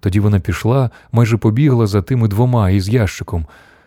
Тоді 0.00 0.20
вона 0.20 0.40
пішла, 0.40 0.90
майже 1.12 1.36
побігла 1.36 1.86
за 1.86 2.02
тими 2.02 2.28
двома 2.28 2.70
із 2.70 2.88
ящиком. 2.88 3.46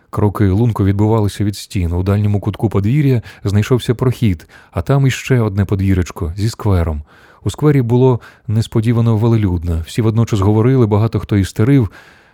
Кроки 0.10 0.50
лунко 0.50 0.86
відбувалися 0.86 1.44
від 1.44 1.56
стін. 1.56 1.94
У 1.94 2.04
дальньому 2.04 2.40
кутку 2.40 2.70
подвір'я 2.70 3.22
знайшовся 3.44 3.96
прохід, 3.96 4.48
а 4.72 4.82
там 4.82 5.08
іще 5.08 5.40
одне 5.40 5.66
подвіречко 5.66 6.34
зі 6.36 6.50
сквером. 6.50 7.02
У 7.44 7.50
сквері 7.50 7.82
було 7.82 8.20
несподівано 8.48 9.18
велелюдно. 9.18 9.82
Всі 9.86 10.02
водночас 10.02 10.40
говорили, 10.40 10.88
багато 10.88 11.20
хто 11.20 11.38
істерив. 11.38 11.90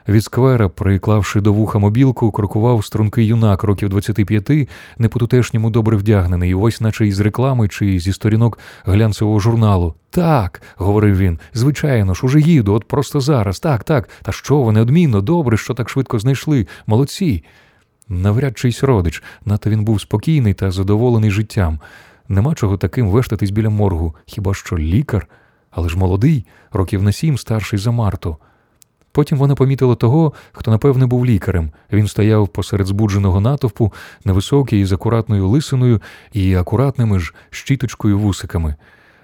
Від 0.07 0.23
сквера, 0.23 0.69
приклавши 0.69 1.41
до 1.41 1.53
вуха 1.53 1.79
мобілку, 1.79 2.31
крокував 2.31 2.85
стрункий 2.85 3.25
юнак 3.25 3.63
років 3.63 3.89
25, 3.89 4.69
не 4.97 5.09
по-тутешньому 5.09 5.69
добре 5.69 5.97
вдягнений, 5.97 6.53
ось 6.53 6.81
наче 6.81 7.07
із 7.07 7.19
реклами 7.19 7.67
чи 7.67 7.99
зі 7.99 8.13
сторінок 8.13 8.59
глянцевого 8.85 9.39
журналу. 9.39 9.93
Так, 10.09 10.61
говорив 10.75 11.17
він, 11.17 11.39
звичайно 11.53 12.13
ж, 12.13 12.25
уже 12.25 12.39
їду, 12.39 12.73
от 12.73 12.87
просто 12.87 13.19
зараз. 13.21 13.59
Так, 13.59 13.83
так. 13.83 14.09
Та 14.21 14.31
що 14.31 14.61
ви 14.61 14.71
неодмінно, 14.71 15.21
добре, 15.21 15.57
що 15.57 15.73
так 15.73 15.89
швидко 15.89 16.19
знайшли. 16.19 16.67
Молодці. 16.87 17.43
Навряд 18.09 18.57
чийсь 18.57 18.83
родич, 18.83 19.23
надто 19.45 19.69
він 19.69 19.83
був 19.83 20.01
спокійний 20.01 20.53
та 20.53 20.71
задоволений 20.71 21.31
життям. 21.31 21.79
Нема 22.29 22.55
чого 22.55 22.77
таким 22.77 23.09
вештатись 23.09 23.49
біля 23.49 23.69
моргу, 23.69 24.15
хіба 24.25 24.53
що 24.53 24.77
лікар, 24.77 25.27
але 25.71 25.89
ж 25.89 25.97
молодий, 25.97 26.45
років 26.71 27.03
на 27.03 27.11
сім 27.11 27.37
старший 27.37 27.79
за 27.79 27.91
Марту. 27.91 28.37
Потім 29.11 29.37
вона 29.37 29.55
помітила 29.55 29.95
того, 29.95 30.33
хто, 30.51 30.71
напевне, 30.71 31.05
був 31.05 31.25
лікарем. 31.25 31.71
Він 31.91 32.07
стояв 32.07 32.47
посеред 32.47 32.87
збудженого 32.87 33.41
натовпу, 33.41 33.93
невисокий, 34.25 34.85
з 34.85 34.91
акуратною 34.91 35.47
лисиною 35.47 36.01
і 36.33 36.55
акуратними 36.55 37.19
ж 37.19 37.33
щіточкою 37.49 38.19
вусиками. 38.19 38.75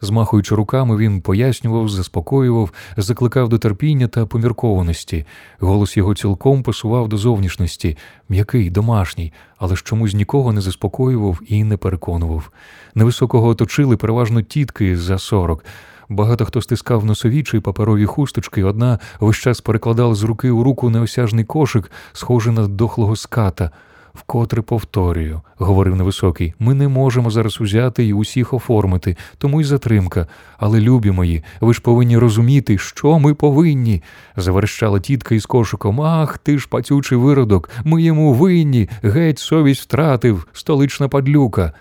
Змахуючи 0.02 0.56
руками, 0.56 0.98
він 0.98 1.22
пояснював, 1.22 1.90
заспокоював, 1.90 2.72
закликав 2.98 3.50
до 3.50 3.58
терпіння 3.58 4.08
та 4.08 4.26
поміркованості. 4.26 5.26
Голос 5.60 5.98
його 5.98 6.16
цілком 6.16 6.64
пасував 6.64 7.10
до 7.10 7.18
зовнішності, 7.18 7.98
м'який, 8.30 8.70
домашній, 8.70 9.34
але 9.58 9.76
ж 9.76 9.84
чомусь 9.86 10.14
нікого 10.14 10.54
не 10.54 10.62
заспокоював 10.62 11.40
і 11.48 11.64
не 11.64 11.78
переконував. 11.78 12.52
Невисокого 12.96 13.48
оточили 13.48 13.98
переважно 13.98 14.42
тітки 14.42 14.98
за 14.98 15.18
сорок. 15.18 15.66
Багато 16.10 16.46
хто 16.46 16.62
стискав 16.62 17.06
носові 17.06 17.44
чи 17.44 17.62
паперові 17.62 18.06
хусточки, 18.06 18.64
одна 18.64 19.00
весь 19.20 19.38
час 19.38 19.62
перекладала 19.62 20.16
з 20.16 20.24
руки 20.24 20.50
у 20.50 20.64
руку 20.64 20.90
неосяжний 20.90 21.46
кошик, 21.46 21.92
схожий 22.14 22.54
на 22.54 22.68
дохлого 22.68 23.16
ската. 23.16 23.72
Вкотре 24.16 24.62
повторюю, 24.62 25.42
говорив 25.58 25.96
невисокий, 25.96 26.54
ми 26.60 26.74
не 26.74 26.88
можемо 26.88 27.30
зараз 27.30 27.62
узяти 27.62 28.06
і 28.06 28.14
усіх 28.14 28.54
оформити, 28.54 29.18
тому 29.38 29.62
й 29.62 29.64
затримка. 29.64 30.28
Але, 30.58 30.80
любі 30.80 31.12
мої, 31.12 31.44
ви 31.62 31.74
ж 31.74 31.82
повинні 31.82 32.18
розуміти, 32.18 32.78
що 32.78 33.20
ми 33.20 33.34
повинні. 33.34 34.04
заверещала 34.36 35.00
тітка 35.00 35.36
із 35.36 35.46
кошиком. 35.46 36.02
Ах, 36.02 36.38
ти 36.38 36.58
ж 36.58 36.68
пацючий 36.70 37.18
виродок, 37.18 37.70
ми 37.84 38.02
йому 38.02 38.34
винні, 38.34 38.90
геть 39.04 39.40
совість 39.40 39.82
втратив, 39.82 40.48
столична 40.54 41.08
падлюка. 41.08 41.74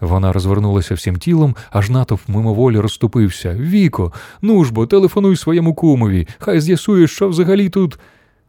Вона 0.00 0.32
розвернулася 0.32 0.94
всім 0.94 1.16
тілом, 1.16 1.56
аж 1.70 1.90
натовп 1.90 2.28
мимоволі 2.28 2.78
розступився. 2.78 3.54
Віко, 3.54 4.12
ну 4.42 4.64
ж 4.64 4.72
бо, 4.72 4.86
телефонуй 4.86 5.36
своєму 5.36 5.74
кумові, 5.74 6.28
хай 6.38 6.60
з'ясує, 6.60 7.08
що 7.08 7.28
взагалі 7.28 7.68
тут. 7.68 7.98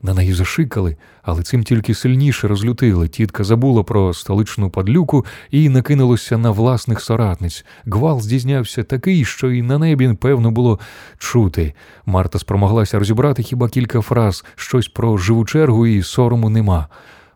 На 0.05 0.13
неї 0.13 0.33
зашикали, 0.33 0.95
але 1.23 1.43
цим 1.43 1.63
тільки 1.63 1.93
сильніше 1.93 2.47
розлютили. 2.47 3.07
Тітка 3.07 3.43
забула 3.43 3.83
про 3.83 4.13
столичну 4.13 4.69
падлюку 4.69 5.25
і 5.51 5.69
накинулася 5.69 6.37
на 6.37 6.51
власних 6.51 7.01
соратниць. 7.01 7.65
Гвал 7.85 8.21
здійснявся 8.21 8.83
такий, 8.83 9.25
що 9.25 9.51
і 9.51 9.61
на 9.61 9.77
небі, 9.77 10.13
певно, 10.13 10.51
було 10.51 10.79
чути. 11.17 11.73
Марта 12.05 12.39
спромоглася 12.39 12.99
розібрати 12.99 13.43
хіба 13.43 13.69
кілька 13.69 14.01
фраз, 14.01 14.45
щось 14.55 14.87
про 14.87 15.17
живу 15.17 15.45
чергу 15.45 15.87
і 15.87 16.03
сорому 16.03 16.49
нема. 16.49 16.87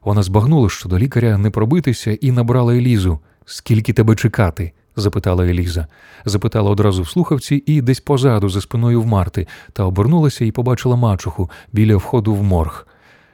Вона 0.04 0.24
збагнула, 0.24 0.70
що 0.70 0.90
до 0.90 1.00
лікаря 1.00 1.38
не 1.38 1.50
пробитися, 1.50 2.12
і 2.12 2.32
набрала 2.32 2.76
Елізу. 2.76 3.20
Скільки 3.46 3.94
тебе 3.94 4.16
чекати? 4.16 4.72
Запитала 5.00 5.46
Еліза. 5.46 5.88
Запитала 6.26 6.72
одразу 6.72 7.02
в 7.02 7.10
слухавці 7.10 7.64
і 7.66 7.82
десь 7.82 8.00
позаду, 8.00 8.50
за 8.50 8.62
спиною 8.62 9.02
в 9.02 9.08
Марти, 9.08 9.48
та 9.74 9.84
обернулася 9.84 10.46
і 10.46 10.52
побачила 10.52 10.96
мачуху 10.96 11.50
біля 11.74 11.96
входу 11.96 12.36
в 12.36 12.44
морг. 12.44 12.88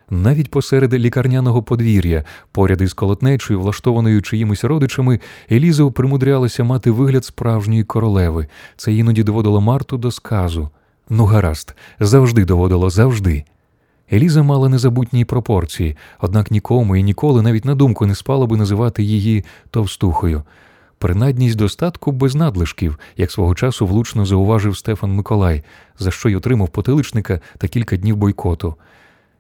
Навіть 0.10 0.52
посеред 0.52 0.94
лікарняного 0.94 1.64
подвір'я, 1.64 2.24
поряд 2.52 2.82
із 2.82 2.94
колотнечою, 2.94 3.60
влаштованою 3.60 4.22
чиїмись 4.22 4.64
родичами, 4.64 5.20
Еліза 5.52 5.90
примудрялася 5.90 6.64
мати 6.64 6.92
вигляд 6.92 7.26
справжньої 7.26 7.84
королеви. 7.84 8.48
Це 8.78 8.94
іноді 8.94 9.24
доводило 9.24 9.62
Марту 9.62 9.98
до 9.98 10.12
сказу. 10.12 10.70
Ну, 11.10 11.26
гаразд, 11.26 11.76
завжди 12.00 12.46
доводило, 12.46 12.90
завжди. 12.90 13.44
Еліза 14.14 14.44
мала 14.44 14.70
незабутні 14.70 15.26
пропорції, 15.26 15.96
однак 16.22 16.52
нікому 16.52 16.96
і 16.96 17.04
ніколи 17.04 17.42
навіть 17.42 17.66
на 17.66 17.76
думку 17.76 18.06
не 18.06 18.16
спало 18.16 18.48
би 18.48 18.58
називати 18.58 19.04
її 19.04 19.46
товстухою. 19.72 20.44
Принадність 21.06 21.58
достатку 21.58 22.12
без 22.12 22.36
надлишків, 22.36 23.00
як 23.18 23.32
свого 23.32 23.56
часу 23.56 23.88
влучно 23.88 24.26
зауважив 24.26 24.78
Стефан 24.78 25.12
Миколай, 25.12 25.64
за 26.00 26.12
що 26.12 26.30
й 26.30 26.36
отримав 26.36 26.70
потиличника 26.70 27.40
та 27.58 27.68
кілька 27.68 27.98
днів 27.98 28.16
бойкоту. 28.18 28.76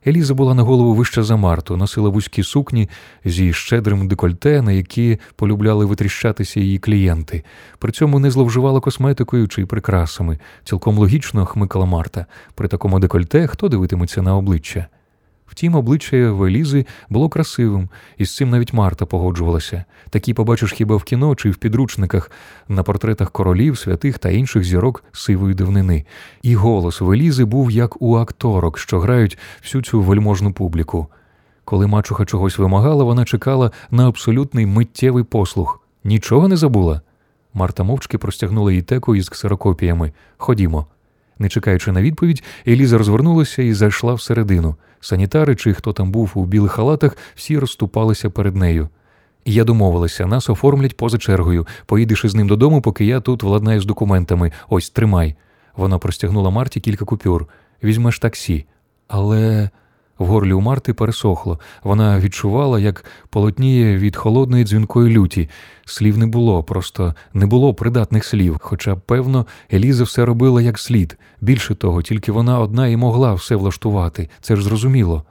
Еліза 0.07 0.33
була 0.33 0.53
на 0.53 0.63
голову 0.63 0.93
вища 0.93 1.23
за 1.23 1.35
Марту, 1.35 1.77
носила 1.77 2.09
вузькі 2.09 2.43
сукні 2.43 2.89
зі 3.25 3.53
щедрим 3.53 4.07
декольте, 4.07 4.61
на 4.61 4.71
які 4.71 5.19
полюбляли 5.35 5.85
витріщатися 5.85 6.59
її 6.59 6.79
клієнти. 6.79 7.43
При 7.79 7.91
цьому 7.91 8.19
не 8.19 8.31
зловживала 8.31 8.79
косметикою 8.79 9.47
чи 9.47 9.65
прикрасами. 9.65 10.39
Цілком 10.63 10.97
логічно 10.97 11.45
хмикала 11.45 11.85
Марта. 11.85 12.25
При 12.55 12.67
такому 12.67 12.99
декольте 12.99 13.47
хто 13.47 13.69
дивитиметься 13.69 14.21
на 14.21 14.37
обличчя? 14.37 14.87
Втім, 15.45 15.75
обличчя 15.75 16.31
в 16.31 16.43
Елізи 16.43 16.85
було 17.09 17.29
красивим, 17.29 17.89
і 18.17 18.25
з 18.25 18.35
цим 18.35 18.49
навіть 18.49 18.73
Марта 18.73 19.05
погоджувалася. 19.05 19.83
Такі 20.09 20.33
побачиш 20.33 20.71
хіба 20.71 20.95
в 20.95 21.03
кіно 21.03 21.35
чи 21.35 21.49
в 21.49 21.55
підручниках 21.55 22.31
на 22.67 22.83
портретах 22.83 23.31
королів, 23.31 23.77
святих 23.77 24.19
та 24.19 24.29
інших 24.29 24.63
зірок 24.63 25.03
сивої 25.11 25.55
давнини. 25.55 26.05
І 26.41 26.55
голос 26.55 27.01
в 27.01 27.11
Елізи 27.11 27.45
був 27.45 27.71
як 27.71 28.01
у 28.01 28.15
акторок, 28.15 28.79
що 28.79 28.99
грають 28.99 29.37
всю 29.61 29.81
цю 29.81 30.01
вельможну 30.01 30.53
публіку. 30.53 31.07
Коли 31.65 31.87
мачуха 31.87 32.25
чогось 32.25 32.57
вимагала, 32.57 33.03
вона 33.03 33.25
чекала 33.25 33.71
на 33.91 34.07
абсолютний 34.07 34.65
миттєвий 34.65 35.23
послух. 35.23 35.81
Нічого 36.03 36.47
не 36.47 36.57
забула. 36.57 37.01
Марта 37.53 37.83
мовчки 37.83 38.17
простягнула 38.17 38.71
їй 38.71 38.81
теку 38.81 39.15
із 39.15 39.29
ксерокопіями. 39.29 40.11
Ходімо. 40.37 40.85
Не 41.39 41.49
чекаючи 41.49 41.91
на 41.91 42.01
відповідь, 42.01 42.43
Еліза 42.67 42.97
розвернулася 42.97 43.61
і 43.61 43.73
зайшла 43.73 44.13
всередину. 44.13 44.75
Санітари 44.99 45.55
чи 45.55 45.73
хто 45.73 45.93
там 45.93 46.11
був 46.11 46.31
у 46.35 46.45
білих 46.45 46.71
халатах, 46.71 47.17
всі 47.35 47.59
розступалися 47.59 48.29
перед 48.29 48.55
нею. 48.55 48.89
Я 49.45 49.63
домовилася, 49.63 50.25
нас 50.25 50.49
оформлять 50.49 50.97
поза 50.97 51.17
чергою. 51.17 51.67
Поїдеш 51.85 52.25
із 52.25 52.35
ним 52.35 52.47
додому, 52.47 52.81
поки 52.81 53.05
я 53.05 53.19
тут 53.19 53.43
владнаю 53.43 53.81
з 53.81 53.85
документами. 53.85 54.51
Ось 54.69 54.89
тримай. 54.89 55.35
Вона 55.75 55.97
простягнула 55.97 56.49
Марті 56.49 56.79
кілька 56.79 57.05
купюр. 57.05 57.47
Візьмеш 57.83 58.19
таксі. 58.19 58.65
Але. 59.07 59.69
В 60.17 60.25
горлі 60.25 60.53
у 60.53 60.61
Марти 60.61 60.93
пересохло. 60.93 61.59
Вона 61.83 62.19
відчувала, 62.19 62.79
як 62.79 63.05
полотніє 63.29 63.97
від 63.97 64.15
холодної 64.15 64.63
дзвінкої 64.63 65.17
люті. 65.17 65.49
Слів 65.85 66.17
не 66.17 66.25
було, 66.25 66.63
просто 66.63 67.15
не 67.33 67.45
було 67.45 67.73
придатних 67.73 68.25
слів. 68.25 68.57
Хоча, 68.61 68.95
певно, 68.95 69.45
Еліза 69.73 70.03
все 70.03 70.25
робила 70.25 70.61
як 70.61 70.79
слід. 70.79 71.17
Більше 71.41 71.75
того, 71.75 72.01
тільки 72.01 72.31
вона 72.31 72.59
одна 72.59 72.87
і 72.87 72.97
могла 72.97 73.33
все 73.33 73.55
влаштувати. 73.55 74.29
Це 74.41 74.55
ж 74.55 74.63
зрозуміло. 74.63 75.23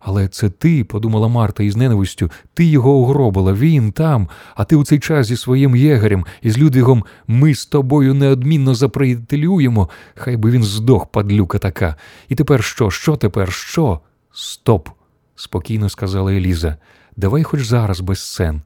Але 0.00 0.28
це 0.28 0.50
ти, 0.50 0.84
подумала 0.84 1.28
Марта 1.28 1.62
із 1.62 1.76
ненавистю, 1.76 2.30
ти 2.54 2.64
його 2.64 2.92
угробила, 2.92 3.52
він 3.52 3.92
там, 3.92 4.28
а 4.54 4.64
ти 4.64 4.76
у 4.76 4.84
цей 4.84 4.98
час 4.98 5.26
зі 5.26 5.36
своїм 5.36 5.76
єгерем 5.76 6.24
і 6.42 6.50
з 6.50 6.58
Людвігом 6.58 7.04
ми 7.26 7.54
з 7.54 7.66
тобою 7.66 8.14
неодмінно 8.14 8.74
заприятелюємо. 8.74 9.88
Хай 10.14 10.36
би 10.36 10.50
він 10.50 10.62
здох, 10.62 11.06
падлюка 11.06 11.58
така. 11.58 11.96
І 12.28 12.34
тепер 12.34 12.64
що? 12.64 12.90
Що 12.90 13.16
тепер? 13.16 13.52
Що? 13.52 14.00
Стоп, 14.32 14.88
спокійно 15.34 15.88
сказала 15.88 16.32
Еліза. 16.32 16.76
Давай 17.16 17.42
хоч 17.42 17.66
зараз 17.66 18.00
без 18.00 18.18
сцен. 18.18 18.62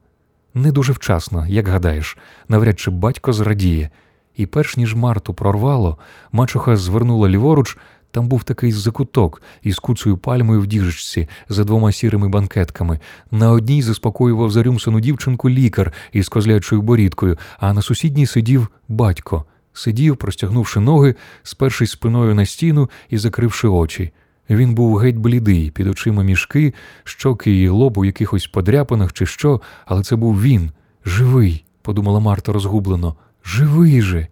Не 0.53 0.71
дуже 0.71 0.93
вчасно, 0.93 1.45
як 1.47 1.67
гадаєш, 1.67 2.17
навряд 2.47 2.79
чи 2.79 2.91
батько 2.91 3.33
зрадіє. 3.33 3.89
І 4.35 4.45
перш 4.45 4.77
ніж 4.77 4.95
Марту 4.95 5.33
прорвало, 5.33 5.97
мачуха 6.31 6.77
звернула 6.77 7.29
ліворуч, 7.29 7.77
там 8.11 8.27
був 8.27 8.43
такий 8.43 8.71
закуток 8.71 9.41
із 9.63 9.79
куцею 9.79 10.17
пальмою 10.17 10.61
в 10.61 10.67
діжечці 10.67 11.27
за 11.49 11.63
двома 11.63 11.91
сірими 11.91 12.29
банкетками. 12.29 12.99
На 13.31 13.51
одній 13.51 13.81
заспокоював 13.81 14.51
зарюмсану 14.51 14.99
дівчинку 14.99 15.49
лікар 15.49 15.93
із 16.11 16.29
козлячою 16.29 16.81
борідкою, 16.81 17.37
а 17.59 17.73
на 17.73 17.81
сусідній 17.81 18.25
сидів 18.25 18.67
батько. 18.87 19.45
Сидів, 19.73 20.17
простягнувши 20.17 20.79
ноги, 20.79 21.15
спершись 21.43 21.91
спиною 21.91 22.35
на 22.35 22.45
стіну 22.45 22.89
і 23.09 23.17
закривши 23.17 23.67
очі. 23.67 24.11
Він 24.49 24.75
був 24.75 24.97
геть 24.97 25.17
блідий, 25.17 25.71
під 25.71 25.87
очима 25.87 26.23
мішки, 26.23 26.73
щоки 27.03 27.61
і 27.61 27.69
лоб 27.69 27.97
у 27.97 28.05
якихось 28.05 28.47
подряпинах 28.47 29.13
чи 29.13 29.25
що, 29.25 29.61
але 29.85 30.03
це 30.03 30.15
був 30.15 30.41
він, 30.41 30.71
живий, 31.05 31.65
подумала 31.81 32.19
Марта 32.19 32.53
розгублено. 32.53 33.15
Живий 33.45 34.01
же. 34.01 34.27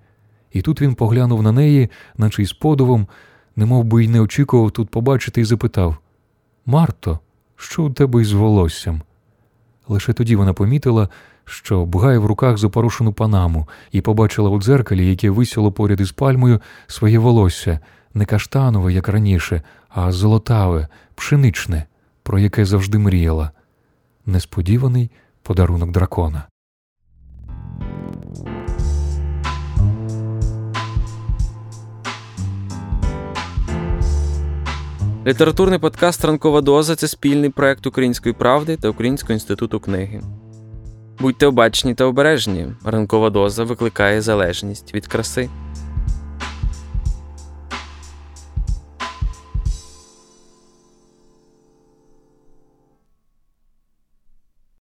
І 0.51 0.61
тут 0.61 0.81
він 0.81 0.95
поглянув 0.95 1.43
на 1.43 1.51
неї, 1.51 1.89
наче 2.17 2.41
із 2.41 2.53
подивом, 2.53 3.07
немов 3.55 3.83
би 3.83 4.03
й 4.05 4.07
не 4.07 4.21
очікував 4.21 4.71
тут 4.71 4.89
побачити, 4.89 5.41
і 5.41 5.43
запитав 5.43 5.97
Марто, 6.65 7.19
що 7.55 7.83
у 7.83 7.89
тебе 7.89 8.21
із 8.21 8.31
волоссям? 8.31 9.01
Лише 9.87 10.13
тоді 10.13 10.35
вона 10.35 10.53
помітила, 10.53 11.09
що 11.45 11.85
бгає 11.85 12.17
в 12.17 12.25
руках 12.25 12.57
запорушену 12.57 13.13
панаму, 13.13 13.67
і 13.91 14.01
побачила 14.01 14.49
у 14.49 14.61
дзеркалі, 14.61 15.07
яке 15.09 15.29
висіло 15.29 15.71
поряд 15.71 16.01
із 16.01 16.11
пальмою, 16.11 16.61
своє 16.87 17.19
волосся, 17.19 17.79
не 18.13 18.25
каштанове, 18.25 18.93
як 18.93 19.07
раніше, 19.07 19.61
а 19.93 20.11
золотаве, 20.11 20.87
пшеничне, 21.15 21.85
про 22.23 22.39
яке 22.39 22.65
завжди 22.65 22.97
мріяла. 22.97 23.51
Несподіваний 24.25 25.11
подарунок 25.43 25.91
дракона. 25.91 26.47
Літературний 35.27 35.79
подкаст 35.79 36.25
Ранкова 36.25 36.61
доза 36.61 36.95
це 36.95 37.07
спільний 37.07 37.49
проект 37.49 37.87
Української 37.87 38.33
правди 38.33 38.77
та 38.77 38.89
Українського 38.89 39.33
інституту 39.33 39.79
книги. 39.79 40.21
Будьте 41.19 41.45
обачні 41.45 41.95
та 41.95 42.05
обережні. 42.05 42.67
Ранкова 42.85 43.29
доза 43.29 43.63
викликає 43.63 44.21
залежність 44.21 44.93
від 44.93 45.07
краси. 45.07 45.49